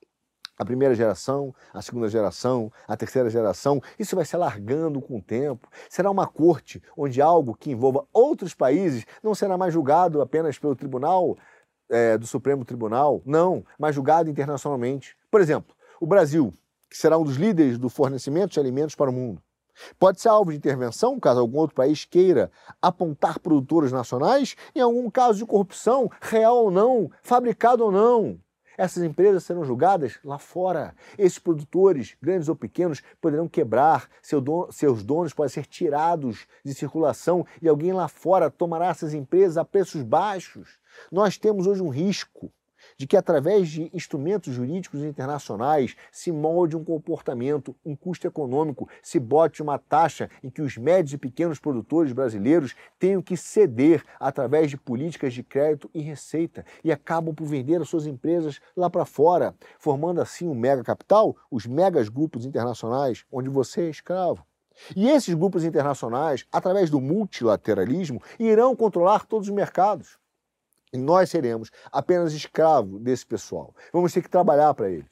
A 0.56 0.64
primeira 0.64 0.94
geração, 0.94 1.52
a 1.72 1.82
segunda 1.82 2.08
geração, 2.08 2.70
a 2.86 2.96
terceira 2.96 3.28
geração, 3.28 3.82
isso 3.98 4.14
vai 4.14 4.24
se 4.24 4.36
alargando 4.36 5.00
com 5.00 5.18
o 5.18 5.22
tempo. 5.22 5.68
Será 5.90 6.08
uma 6.08 6.28
corte 6.28 6.80
onde 6.96 7.20
algo 7.20 7.56
que 7.56 7.72
envolva 7.72 8.06
outros 8.12 8.54
países 8.54 9.04
não 9.20 9.34
será 9.34 9.58
mais 9.58 9.74
julgado 9.74 10.22
apenas 10.22 10.56
pelo 10.56 10.76
tribunal 10.76 11.36
é, 11.90 12.16
do 12.18 12.26
Supremo 12.26 12.64
Tribunal, 12.64 13.22
não, 13.24 13.64
mas 13.78 13.94
julgado 13.94 14.30
internacionalmente. 14.30 15.16
Por 15.30 15.40
exemplo, 15.40 15.74
o 16.00 16.06
Brasil, 16.06 16.52
que 16.88 16.96
será 16.96 17.18
um 17.18 17.24
dos 17.24 17.36
líderes 17.36 17.78
do 17.78 17.88
fornecimento 17.88 18.52
de 18.52 18.60
alimentos 18.60 18.94
para 18.94 19.10
o 19.10 19.12
mundo. 19.12 19.42
Pode 19.98 20.20
ser 20.20 20.28
alvo 20.28 20.50
de 20.50 20.56
intervenção, 20.56 21.18
caso 21.18 21.40
algum 21.40 21.58
outro 21.58 21.74
país 21.74 22.04
queira 22.04 22.50
apontar 22.80 23.40
produtores 23.40 23.90
nacionais, 23.90 24.54
em 24.74 24.80
algum 24.80 25.10
caso 25.10 25.38
de 25.38 25.46
corrupção, 25.46 26.08
real 26.20 26.64
ou 26.64 26.70
não, 26.70 27.10
fabricado 27.22 27.84
ou 27.84 27.90
não. 27.90 28.38
Essas 28.76 29.02
empresas 29.02 29.44
serão 29.44 29.64
julgadas 29.64 30.18
lá 30.24 30.38
fora. 30.38 30.94
Esses 31.16 31.38
produtores, 31.38 32.16
grandes 32.20 32.48
ou 32.48 32.56
pequenos, 32.56 33.02
poderão 33.20 33.48
quebrar, 33.48 34.08
seu 34.22 34.40
dono, 34.40 34.72
seus 34.72 35.02
donos 35.02 35.32
podem 35.32 35.52
ser 35.52 35.66
tirados 35.66 36.46
de 36.64 36.74
circulação 36.74 37.46
e 37.62 37.68
alguém 37.68 37.92
lá 37.92 38.08
fora 38.08 38.50
tomará 38.50 38.88
essas 38.88 39.14
empresas 39.14 39.56
a 39.56 39.64
preços 39.64 40.02
baixos. 40.02 40.78
Nós 41.10 41.38
temos 41.38 41.66
hoje 41.66 41.82
um 41.82 41.88
risco 41.88 42.52
de 42.96 43.06
que 43.06 43.16
através 43.16 43.68
de 43.68 43.90
instrumentos 43.92 44.54
jurídicos 44.54 45.02
internacionais 45.02 45.96
se 46.12 46.30
molde 46.30 46.76
um 46.76 46.84
comportamento, 46.84 47.74
um 47.84 47.94
custo 47.94 48.26
econômico, 48.26 48.88
se 49.02 49.18
bote 49.18 49.62
uma 49.62 49.78
taxa 49.78 50.28
em 50.42 50.50
que 50.50 50.62
os 50.62 50.76
médios 50.76 51.14
e 51.14 51.18
pequenos 51.18 51.58
produtores 51.58 52.12
brasileiros 52.12 52.74
tenham 52.98 53.22
que 53.22 53.36
ceder 53.36 54.04
através 54.18 54.70
de 54.70 54.76
políticas 54.76 55.34
de 55.34 55.42
crédito 55.42 55.90
e 55.94 56.00
receita 56.00 56.64
e 56.82 56.92
acabam 56.92 57.34
por 57.34 57.46
vender 57.46 57.80
as 57.80 57.88
suas 57.88 58.06
empresas 58.06 58.60
lá 58.76 58.88
para 58.88 59.04
fora, 59.04 59.54
formando 59.78 60.20
assim 60.20 60.48
um 60.48 60.54
mega 60.54 60.82
capital, 60.82 61.36
os 61.50 61.66
megas 61.66 62.08
grupos 62.08 62.44
internacionais 62.44 63.24
onde 63.30 63.48
você 63.48 63.82
é 63.82 63.90
escravo. 63.90 64.44
E 64.96 65.08
esses 65.08 65.34
grupos 65.34 65.64
internacionais, 65.64 66.44
através 66.50 66.90
do 66.90 67.00
multilateralismo, 67.00 68.20
irão 68.38 68.74
controlar 68.74 69.24
todos 69.24 69.48
os 69.48 69.54
mercados. 69.54 70.18
E 70.94 70.96
nós 70.96 71.28
seremos 71.28 71.72
apenas 71.90 72.32
escravos 72.32 73.00
desse 73.00 73.26
pessoal. 73.26 73.74
Vamos 73.92 74.12
ter 74.12 74.22
que 74.22 74.30
trabalhar 74.30 74.72
para 74.74 74.88
eles. 74.88 75.10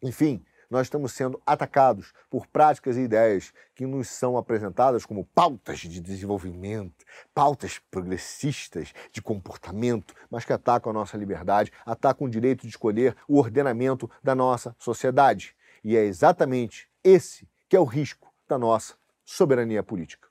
Enfim, 0.00 0.44
nós 0.70 0.86
estamos 0.86 1.10
sendo 1.12 1.42
atacados 1.44 2.12
por 2.30 2.46
práticas 2.46 2.96
e 2.96 3.00
ideias 3.00 3.52
que 3.74 3.84
nos 3.84 4.08
são 4.08 4.36
apresentadas 4.38 5.04
como 5.04 5.24
pautas 5.34 5.80
de 5.80 6.00
desenvolvimento, 6.00 7.04
pautas 7.34 7.80
progressistas 7.90 8.94
de 9.10 9.20
comportamento, 9.20 10.14
mas 10.30 10.44
que 10.44 10.52
atacam 10.52 10.90
a 10.90 10.94
nossa 10.94 11.16
liberdade, 11.16 11.72
atacam 11.84 12.28
o 12.28 12.30
direito 12.30 12.62
de 12.62 12.68
escolher 12.68 13.16
o 13.26 13.38
ordenamento 13.38 14.08
da 14.22 14.36
nossa 14.36 14.72
sociedade. 14.78 15.56
E 15.82 15.96
é 15.96 16.04
exatamente 16.04 16.88
esse 17.02 17.48
que 17.68 17.74
é 17.74 17.80
o 17.80 17.84
risco 17.84 18.32
da 18.48 18.56
nossa 18.56 18.94
soberania 19.24 19.82
política. 19.82 20.28